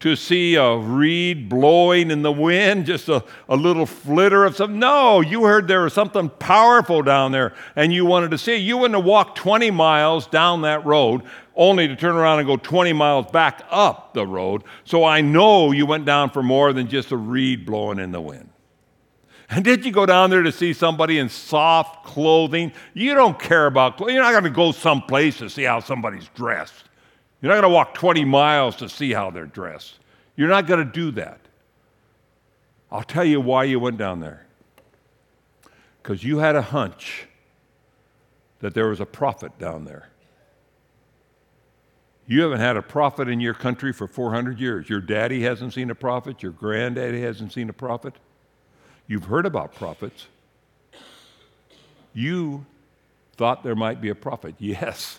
to 0.00 0.14
see 0.14 0.56
a 0.56 0.76
reed 0.76 1.48
blowing 1.48 2.10
in 2.10 2.20
the 2.20 2.30
wind, 2.30 2.84
just 2.86 3.08
a, 3.08 3.24
a 3.48 3.56
little 3.56 3.86
flitter 3.86 4.44
of 4.44 4.54
something. 4.54 4.78
No, 4.78 5.22
you 5.22 5.44
heard 5.44 5.68
there 5.68 5.84
was 5.84 5.94
something 5.94 6.28
powerful 6.28 7.00
down 7.00 7.32
there 7.32 7.54
and 7.74 7.94
you 7.94 8.04
wanted 8.04 8.30
to 8.32 8.36
see. 8.36 8.56
You 8.56 8.76
wouldn't 8.76 8.96
have 8.96 9.06
walked 9.06 9.38
20 9.38 9.70
miles 9.70 10.26
down 10.26 10.60
that 10.62 10.84
road 10.84 11.22
only 11.56 11.88
to 11.88 11.96
turn 11.96 12.14
around 12.14 12.40
and 12.40 12.46
go 12.46 12.58
20 12.58 12.92
miles 12.92 13.24
back 13.30 13.62
up 13.70 14.12
the 14.12 14.26
road. 14.26 14.64
So 14.84 15.04
I 15.04 15.22
know 15.22 15.72
you 15.72 15.86
went 15.86 16.04
down 16.04 16.28
for 16.28 16.42
more 16.42 16.74
than 16.74 16.88
just 16.88 17.10
a 17.10 17.16
reed 17.16 17.64
blowing 17.64 17.98
in 17.98 18.12
the 18.12 18.20
wind. 18.20 18.50
And 19.48 19.64
did 19.64 19.86
you 19.86 19.92
go 19.92 20.04
down 20.04 20.28
there 20.28 20.42
to 20.42 20.52
see 20.52 20.74
somebody 20.74 21.18
in 21.18 21.30
soft 21.30 22.04
clothing? 22.04 22.72
You 22.92 23.14
don't 23.14 23.38
care 23.38 23.64
about 23.64 23.96
clothing. 23.96 24.16
You're 24.16 24.24
not 24.24 24.32
going 24.32 24.44
to 24.44 24.50
go 24.50 24.72
someplace 24.72 25.38
to 25.38 25.48
see 25.48 25.62
how 25.62 25.80
somebody's 25.80 26.28
dressed. 26.34 26.84
You're 27.42 27.50
not 27.50 27.60
going 27.60 27.70
to 27.70 27.74
walk 27.74 27.94
20 27.94 28.24
miles 28.24 28.76
to 28.76 28.88
see 28.88 29.12
how 29.12 29.30
they're 29.30 29.46
dressed. 29.46 29.98
You're 30.36 30.48
not 30.48 30.66
going 30.68 30.86
to 30.86 30.90
do 30.90 31.10
that. 31.12 31.40
I'll 32.90 33.02
tell 33.02 33.24
you 33.24 33.40
why 33.40 33.64
you 33.64 33.80
went 33.80 33.98
down 33.98 34.20
there. 34.20 34.46
Because 36.00 36.22
you 36.22 36.38
had 36.38 36.54
a 36.54 36.62
hunch 36.62 37.26
that 38.60 38.74
there 38.74 38.88
was 38.88 39.00
a 39.00 39.06
prophet 39.06 39.58
down 39.58 39.84
there. 39.84 40.08
You 42.28 42.42
haven't 42.42 42.60
had 42.60 42.76
a 42.76 42.82
prophet 42.82 43.28
in 43.28 43.40
your 43.40 43.54
country 43.54 43.92
for 43.92 44.06
400 44.06 44.60
years. 44.60 44.88
Your 44.88 45.00
daddy 45.00 45.42
hasn't 45.42 45.74
seen 45.74 45.90
a 45.90 45.94
prophet. 45.94 46.42
Your 46.42 46.52
granddaddy 46.52 47.20
hasn't 47.22 47.52
seen 47.52 47.68
a 47.68 47.72
prophet. 47.72 48.14
You've 49.08 49.24
heard 49.24 49.46
about 49.46 49.74
prophets. 49.74 50.28
You 52.14 52.64
thought 53.36 53.64
there 53.64 53.74
might 53.74 54.00
be 54.00 54.10
a 54.10 54.14
prophet. 54.14 54.54
Yes. 54.60 55.18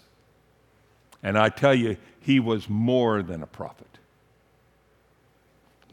And 1.24 1.38
I 1.38 1.50
tell 1.50 1.74
you, 1.74 1.98
he 2.20 2.40
was 2.40 2.70
more 2.70 3.24
than 3.24 3.42
a 3.42 3.48
prophet. 3.48 3.88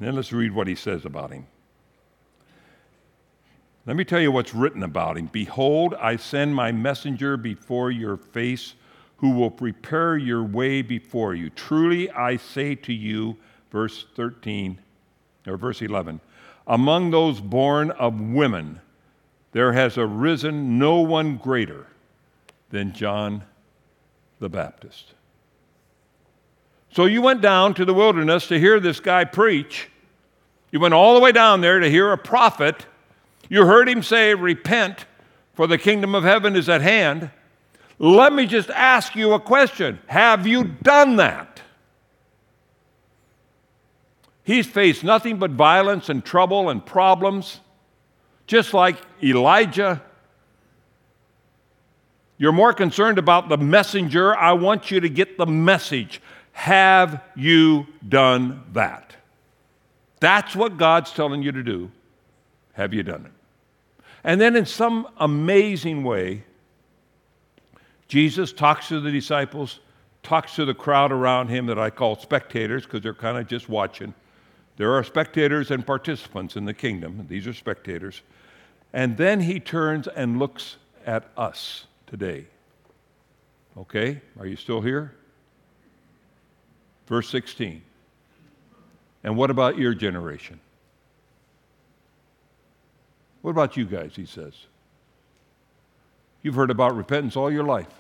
Then 0.01 0.17
let's 0.17 0.33
read 0.33 0.53
what 0.53 0.67
he 0.67 0.75
says 0.75 1.05
about 1.05 1.31
him. 1.31 1.47
Let 3.87 3.97
me 3.97 4.05
tell 4.05 4.21
you 4.21 4.33
what's 4.33 4.55
written 4.55 4.83
about 4.83 5.17
him. 5.17 5.27
Behold, 5.27 5.95
I 5.95 6.17
send 6.17 6.55
my 6.55 6.73
messenger 6.73 7.37
before 7.37 7.91
your 7.91 8.17
face 8.17 8.75
who 9.19 9.31
will 9.31 9.51
prepare 9.51 10.17
your 10.17 10.43
way 10.43 10.83
before 10.83 11.35
you. 11.35 11.51
Truly 11.51 12.11
I 12.11 12.37
say 12.37 12.75
to 12.77 12.93
you, 12.93 13.37
verse 13.71 14.07
13, 14.17 14.79
or 15.47 15.57
verse 15.57 15.83
11, 15.83 16.21
among 16.67 17.11
those 17.11 17.41
born 17.41 17.91
of 17.93 18.21
women, 18.21 18.81
there 19.53 19.73
has 19.73 19.99
arisen 19.99 20.79
no 20.79 21.01
one 21.01 21.37
greater 21.37 21.87
than 22.71 22.93
John 22.93 23.43
the 24.39 24.49
Baptist. 24.49 25.13
So 26.93 27.05
you 27.05 27.23
went 27.23 27.41
down 27.41 27.75
to 27.75 27.85
the 27.85 27.95
wilderness 27.95 28.49
to 28.49 28.59
hear 28.59 28.81
this 28.81 29.01
guy 29.01 29.25
preach. 29.25 29.89
You 30.73 30.81
went 30.81 30.95
all 30.95 31.15
the 31.15 31.21
way 31.21 31.33
down 31.33 31.61
there 31.61 31.79
to 31.79 31.91
hear 31.91 32.13
a 32.13 32.19
prophet. 32.19 32.87
You 33.49 33.65
heard 33.67 33.89
him 33.89 34.03
say, 34.03 34.35
Repent, 34.35 35.07
for 35.55 35.67
the 35.67 35.79
kingdom 35.79 36.15
of 36.15 36.25
heaven 36.25 36.57
is 36.57 36.69
at 36.69 36.81
hand. 36.81 37.31
Let 37.99 38.33
me 38.33 38.47
just 38.47 38.71
ask 38.71 39.15
you 39.15 39.35
a 39.35 39.41
question 39.41 40.01
Have 40.07 40.47
you 40.47 40.65
done 40.65 41.17
that? 41.17 41.63
He's 44.43 44.67
faced 44.67 45.05
nothing 45.05 45.39
but 45.39 45.53
violence 45.53 46.09
and 46.09 46.25
trouble 46.25 46.71
and 46.71 46.85
problems, 46.85 47.61
just 48.49 48.75
like 48.75 48.97
Elijah. 49.23 50.03
You're 52.37 52.53
more 52.53 52.73
concerned 52.73 53.19
about 53.19 53.49
the 53.49 53.59
messenger. 53.59 54.35
I 54.35 54.55
want 54.55 54.91
you 54.91 54.99
to 55.01 55.09
get 55.09 55.37
the 55.37 55.47
message. 55.47 56.23
Have 56.61 57.23
you 57.35 57.87
done 58.07 58.65
that? 58.75 59.17
That's 60.21 60.55
what 60.55 60.77
God's 60.77 61.11
telling 61.11 61.43
you 61.43 61.53
to 61.53 61.63
do. 61.63 61.91
Have 62.75 62.93
you 62.93 63.03
done 63.03 63.25
it? 63.25 63.33
And 64.25 64.39
then, 64.39 64.55
in 64.55 64.67
some 64.67 65.09
amazing 65.17 66.05
way, 66.05 66.45
Jesus 68.09 68.53
talks 68.53 68.89
to 68.89 69.01
the 69.01 69.11
disciples, 69.11 69.81
talks 70.23 70.55
to 70.57 70.67
the 70.67 70.75
crowd 70.75 71.13
around 71.13 71.49
him 71.49 71.65
that 71.65 71.79
I 71.79 71.89
call 71.89 72.19
spectators 72.19 72.85
because 72.85 73.01
they're 73.01 73.15
kind 73.15 73.39
of 73.39 73.49
just 73.49 73.71
watching. 73.71 74.13
There 74.77 74.93
are 74.93 75.03
spectators 75.03 75.71
and 75.71 75.87
participants 75.87 76.57
in 76.57 76.67
the 76.67 76.75
kingdom. 76.75 77.25
These 77.27 77.47
are 77.47 77.55
spectators. 77.55 78.21
And 78.93 79.17
then 79.17 79.41
he 79.41 79.61
turns 79.61 80.09
and 80.09 80.39
looks 80.39 80.77
at 81.07 81.31
us 81.39 81.87
today. 82.07 82.49
Okay, 83.79 84.21
are 84.39 84.47
you 84.47 84.57
still 84.57 84.83
here? 84.83 85.15
Verse 87.11 87.29
16. 87.29 87.83
And 89.25 89.37
what 89.37 89.51
about 89.51 89.77
your 89.77 89.93
generation? 89.93 90.61
What 93.43 93.51
about 93.51 93.77
you 93.77 93.85
guys, 93.85 94.13
he 94.15 94.25
says? 94.25 94.55
You've 96.43 96.55
heard 96.55 96.71
about 96.71 96.97
repentance 96.97 97.37
all 97.37 97.51
your 97.51 97.65
life. 97.65 97.93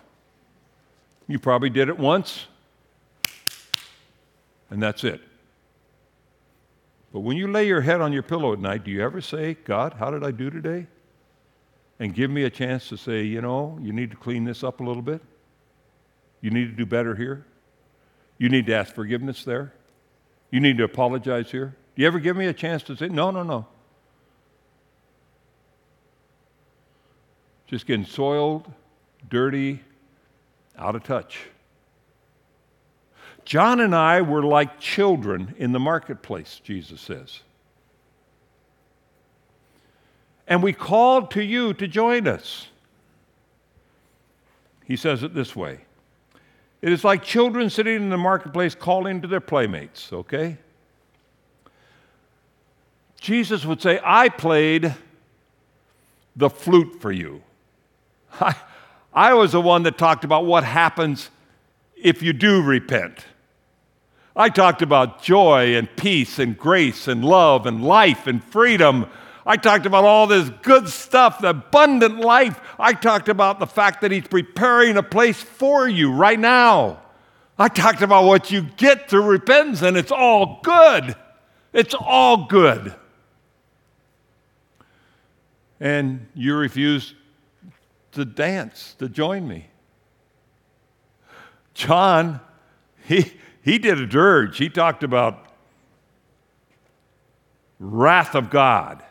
You 1.26 1.38
probably 1.38 1.70
did 1.70 1.88
it 1.88 1.98
once, 1.98 2.46
and 4.70 4.82
that's 4.82 5.04
it. 5.04 5.20
But 7.12 7.20
when 7.20 7.36
you 7.36 7.48
lay 7.48 7.66
your 7.66 7.80
head 7.80 8.00
on 8.00 8.12
your 8.12 8.22
pillow 8.22 8.52
at 8.52 8.60
night, 8.60 8.84
do 8.84 8.90
you 8.90 9.02
ever 9.02 9.20
say, 9.20 9.54
God, 9.64 9.94
how 9.94 10.10
did 10.10 10.24
I 10.24 10.30
do 10.30 10.50
today? 10.50 10.86
And 11.98 12.14
give 12.14 12.30
me 12.30 12.44
a 12.44 12.50
chance 12.50 12.88
to 12.88 12.96
say, 12.96 13.22
you 13.22 13.40
know, 13.42 13.78
you 13.82 13.92
need 13.92 14.10
to 14.12 14.16
clean 14.16 14.44
this 14.44 14.62
up 14.62 14.80
a 14.80 14.84
little 14.84 15.02
bit. 15.02 15.20
You 16.40 16.50
need 16.50 16.66
to 16.66 16.72
do 16.72 16.86
better 16.86 17.14
here. 17.14 17.44
You 18.40 18.48
need 18.48 18.64
to 18.66 18.74
ask 18.74 18.94
forgiveness 18.94 19.44
there. 19.44 19.70
You 20.50 20.60
need 20.60 20.78
to 20.78 20.84
apologize 20.84 21.50
here. 21.50 21.76
Do 21.94 22.00
you 22.00 22.08
ever 22.08 22.18
give 22.18 22.38
me 22.38 22.46
a 22.46 22.54
chance 22.54 22.82
to 22.84 22.96
say, 22.96 23.08
no, 23.08 23.30
no, 23.30 23.42
no? 23.42 23.66
Just 27.66 27.86
getting 27.86 28.06
soiled, 28.06 28.72
dirty, 29.28 29.80
out 30.78 30.96
of 30.96 31.04
touch. 31.04 31.48
John 33.44 33.78
and 33.78 33.94
I 33.94 34.22
were 34.22 34.42
like 34.42 34.80
children 34.80 35.54
in 35.58 35.72
the 35.72 35.78
marketplace, 35.78 36.62
Jesus 36.64 37.02
says. 37.02 37.40
And 40.48 40.62
we 40.62 40.72
called 40.72 41.30
to 41.32 41.44
you 41.44 41.74
to 41.74 41.86
join 41.86 42.26
us. 42.26 42.68
He 44.86 44.96
says 44.96 45.22
it 45.22 45.34
this 45.34 45.54
way 45.54 45.80
It 46.82 46.92
is 46.92 47.04
like 47.04 47.22
children 47.22 47.68
sitting 47.68 47.96
in 47.96 48.08
the 48.08 48.16
marketplace 48.16 48.74
calling 48.74 49.20
to 49.20 49.28
their 49.28 49.40
playmates, 49.40 50.12
okay? 50.12 50.56
Jesus 53.20 53.66
would 53.66 53.82
say, 53.82 54.00
I 54.02 54.30
played 54.30 54.94
the 56.34 56.48
flute 56.48 57.00
for 57.00 57.12
you. 57.12 57.42
I, 58.40 58.54
I 59.12 59.34
was 59.34 59.52
the 59.52 59.60
one 59.60 59.82
that 59.82 59.98
talked 59.98 60.24
about 60.24 60.46
what 60.46 60.64
happens 60.64 61.30
if 61.96 62.22
you 62.22 62.32
do 62.32 62.62
repent. 62.62 63.26
I 64.34 64.48
talked 64.48 64.80
about 64.80 65.22
joy 65.22 65.74
and 65.76 65.94
peace 65.96 66.38
and 66.38 66.56
grace 66.56 67.08
and 67.08 67.24
love 67.24 67.66
and 67.66 67.84
life 67.84 68.26
and 68.26 68.42
freedom. 68.42 69.06
I 69.46 69.56
talked 69.56 69.86
about 69.86 70.04
all 70.04 70.26
this 70.26 70.50
good 70.62 70.88
stuff, 70.88 71.40
the 71.40 71.50
abundant 71.50 72.20
life. 72.20 72.60
I 72.78 72.92
talked 72.92 73.28
about 73.28 73.58
the 73.58 73.66
fact 73.66 74.02
that 74.02 74.10
He's 74.10 74.26
preparing 74.26 74.96
a 74.96 75.02
place 75.02 75.40
for 75.40 75.88
you 75.88 76.12
right 76.12 76.38
now. 76.38 77.00
I 77.58 77.68
talked 77.68 78.02
about 78.02 78.24
what 78.24 78.50
you 78.50 78.62
get 78.62 79.08
through 79.08 79.24
repentance, 79.24 79.82
and 79.82 79.96
it's 79.96 80.12
all 80.12 80.60
good. 80.62 81.14
It's 81.72 81.94
all 81.94 82.46
good. 82.46 82.94
And 85.78 86.26
you 86.34 86.56
refuse 86.56 87.14
to 88.12 88.24
dance, 88.24 88.94
to 88.98 89.08
join 89.08 89.46
me. 89.46 89.68
John, 91.74 92.40
he, 93.04 93.32
he 93.62 93.78
did 93.78 94.00
a 94.00 94.06
dirge. 94.06 94.58
He 94.58 94.68
talked 94.68 95.02
about 95.02 95.46
wrath 97.78 98.34
of 98.34 98.50
God. 98.50 99.02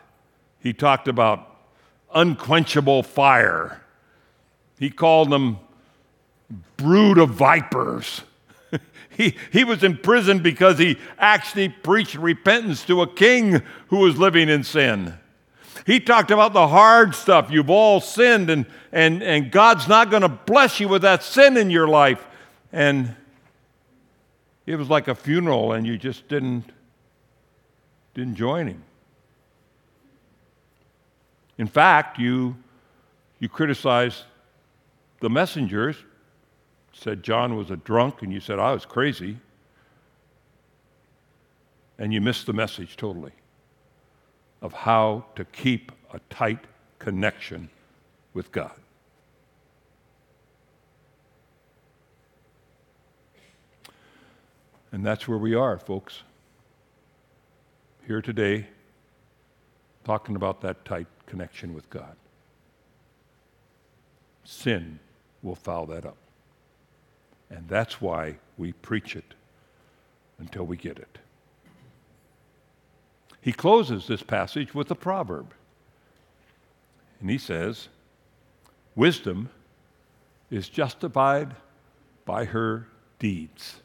He 0.60 0.72
talked 0.72 1.08
about 1.08 1.46
unquenchable 2.14 3.02
fire. 3.02 3.80
He 4.78 4.90
called 4.90 5.30
them 5.30 5.58
brood 6.76 7.18
of 7.18 7.30
vipers. 7.30 8.22
he, 9.10 9.36
he 9.52 9.64
was 9.64 9.82
in 9.82 9.96
prison 9.98 10.40
because 10.40 10.78
he 10.78 10.98
actually 11.18 11.68
preached 11.68 12.14
repentance 12.14 12.84
to 12.86 13.02
a 13.02 13.06
king 13.06 13.62
who 13.88 13.98
was 13.98 14.18
living 14.18 14.48
in 14.48 14.64
sin. 14.64 15.14
He 15.86 16.00
talked 16.00 16.30
about 16.30 16.52
the 16.52 16.68
hard 16.68 17.14
stuff. 17.14 17.50
You've 17.50 17.70
all 17.70 18.00
sinned, 18.00 18.50
and, 18.50 18.66
and, 18.92 19.22
and 19.22 19.50
God's 19.50 19.88
not 19.88 20.10
going 20.10 20.22
to 20.22 20.28
bless 20.28 20.78
you 20.78 20.88
with 20.88 21.02
that 21.02 21.22
sin 21.22 21.56
in 21.56 21.70
your 21.70 21.88
life. 21.88 22.26
And 22.72 23.16
it 24.66 24.76
was 24.76 24.88
like 24.88 25.08
a 25.08 25.14
funeral, 25.14 25.72
and 25.72 25.86
you 25.86 25.96
just 25.96 26.28
didn't, 26.28 26.64
didn't 28.14 28.36
join 28.36 28.66
him. 28.66 28.82
In 31.60 31.66
fact, 31.66 32.18
you, 32.18 32.56
you 33.38 33.50
criticized 33.50 34.22
the 35.20 35.28
messengers, 35.28 35.94
said 36.94 37.22
John 37.22 37.54
was 37.54 37.70
a 37.70 37.76
drunk, 37.76 38.22
and 38.22 38.32
you 38.32 38.40
said 38.40 38.58
I 38.58 38.72
was 38.72 38.86
crazy. 38.86 39.36
And 41.98 42.14
you 42.14 42.22
missed 42.22 42.46
the 42.46 42.54
message 42.54 42.96
totally 42.96 43.32
of 44.62 44.72
how 44.72 45.26
to 45.36 45.44
keep 45.44 45.92
a 46.14 46.20
tight 46.30 46.64
connection 46.98 47.68
with 48.32 48.50
God. 48.52 48.72
And 54.92 55.04
that's 55.04 55.28
where 55.28 55.36
we 55.36 55.54
are, 55.54 55.78
folks. 55.78 56.22
Here 58.06 58.22
today, 58.22 58.66
talking 60.04 60.36
about 60.36 60.62
that 60.62 60.86
tight 60.86 61.06
connection 61.30 61.72
with 61.72 61.88
God. 61.90 62.16
Sin 64.44 64.98
will 65.42 65.54
foul 65.54 65.86
that 65.86 66.04
up. 66.04 66.16
And 67.48 67.68
that's 67.68 68.00
why 68.00 68.36
we 68.58 68.72
preach 68.72 69.14
it 69.14 69.34
until 70.40 70.64
we 70.64 70.76
get 70.76 70.98
it. 70.98 71.18
He 73.40 73.52
closes 73.52 74.06
this 74.06 74.22
passage 74.22 74.74
with 74.74 74.90
a 74.90 74.94
proverb. 74.96 75.54
And 77.20 77.30
he 77.30 77.38
says, 77.38 77.88
Wisdom 78.96 79.50
is 80.50 80.68
justified 80.68 81.54
by 82.24 82.44
her 82.44 82.88
deeds. 83.20 83.76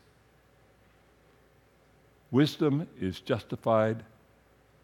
Wisdom 2.32 2.88
is 3.00 3.20
justified 3.20 4.04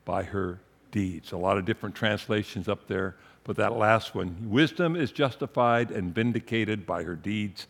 by 0.05 0.23
her 0.23 0.59
deeds. 0.91 1.31
A 1.31 1.37
lot 1.37 1.57
of 1.57 1.65
different 1.65 1.95
translations 1.95 2.67
up 2.67 2.87
there, 2.87 3.15
but 3.43 3.55
that 3.55 3.77
last 3.77 4.13
one 4.13 4.49
wisdom 4.49 4.95
is 4.95 5.11
justified 5.11 5.91
and 5.91 6.13
vindicated 6.13 6.85
by 6.85 7.03
her 7.03 7.15
deeds 7.15 7.67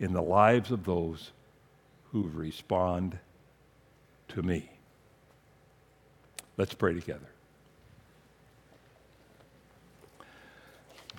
in 0.00 0.12
the 0.12 0.22
lives 0.22 0.70
of 0.70 0.84
those 0.84 1.32
who 2.12 2.30
respond 2.34 3.18
to 4.28 4.42
me. 4.42 4.68
Let's 6.56 6.74
pray 6.74 6.94
together. 6.94 7.28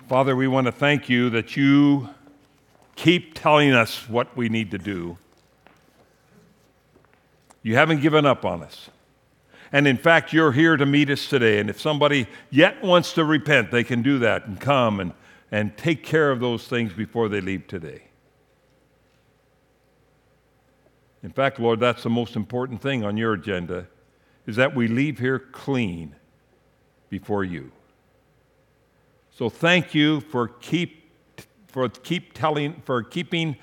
Father, 0.08 0.34
we 0.34 0.48
want 0.48 0.66
to 0.66 0.72
thank 0.72 1.08
you 1.08 1.30
that 1.30 1.56
you 1.56 2.08
keep 2.96 3.34
telling 3.34 3.72
us 3.72 4.08
what 4.08 4.36
we 4.36 4.48
need 4.48 4.70
to 4.70 4.78
do. 4.78 5.18
You 7.62 7.76
haven't 7.76 8.00
given 8.00 8.24
up 8.24 8.44
on 8.44 8.62
us. 8.62 8.88
And 9.72 9.86
in 9.86 9.96
fact, 9.96 10.32
you're 10.32 10.52
here 10.52 10.76
to 10.76 10.86
meet 10.86 11.10
us 11.10 11.28
today. 11.28 11.58
And 11.58 11.68
if 11.68 11.80
somebody 11.80 12.26
yet 12.50 12.82
wants 12.82 13.12
to 13.14 13.24
repent, 13.24 13.70
they 13.70 13.84
can 13.84 14.02
do 14.02 14.18
that 14.20 14.46
and 14.46 14.60
come 14.60 15.00
and, 15.00 15.12
and 15.50 15.76
take 15.76 16.02
care 16.02 16.30
of 16.30 16.40
those 16.40 16.66
things 16.66 16.92
before 16.92 17.28
they 17.28 17.40
leave 17.40 17.66
today. 17.66 18.04
In 21.22 21.32
fact, 21.32 21.58
Lord, 21.58 21.80
that's 21.80 22.02
the 22.02 22.10
most 22.10 22.36
important 22.36 22.80
thing 22.80 23.04
on 23.04 23.16
your 23.16 23.34
agenda 23.34 23.86
is 24.46 24.56
that 24.56 24.74
we 24.74 24.88
leave 24.88 25.18
here 25.18 25.38
clean 25.38 26.14
before 27.10 27.44
you. 27.44 27.70
So 29.30 29.50
thank 29.50 29.94
you 29.94 30.20
for 30.20 30.48
keep 30.48 31.12
for 31.66 31.88
keep 31.88 32.32
telling 32.32 32.80
for 32.84 33.02
keeping 33.02 33.56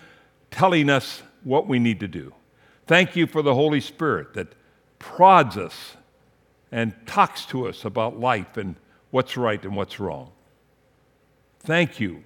telling 0.51 0.89
us 0.89 1.23
what 1.43 1.67
we 1.67 1.79
need 1.79 1.99
to 2.01 2.07
do. 2.07 2.33
Thank 2.87 3.15
you 3.15 3.25
for 3.25 3.41
the 3.41 3.55
Holy 3.55 3.81
Spirit 3.81 4.33
that 4.35 4.53
prods 4.99 5.57
us 5.57 5.95
and 6.71 6.93
talks 7.05 7.45
to 7.47 7.67
us 7.67 7.85
about 7.85 8.19
life 8.19 8.57
and 8.57 8.75
what's 9.11 9.37
right 9.37 9.63
and 9.63 9.75
what's 9.75 9.99
wrong. 9.99 10.31
Thank 11.59 11.99
you 11.99 12.23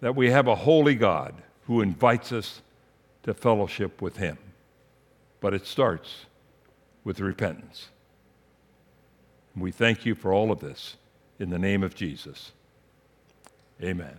that 0.00 0.16
we 0.16 0.30
have 0.30 0.48
a 0.48 0.54
holy 0.54 0.94
God 0.94 1.34
who 1.66 1.80
invites 1.80 2.32
us 2.32 2.62
to 3.22 3.34
fellowship 3.34 4.02
with 4.02 4.16
Him. 4.16 4.38
But 5.40 5.54
it 5.54 5.66
starts 5.66 6.26
with 7.04 7.20
repentance. 7.20 7.88
We 9.56 9.70
thank 9.70 10.06
you 10.06 10.14
for 10.14 10.32
all 10.32 10.50
of 10.50 10.60
this 10.60 10.96
in 11.38 11.50
the 11.50 11.58
name 11.58 11.82
of 11.82 11.94
Jesus. 11.94 12.52
Amen. 13.82 14.16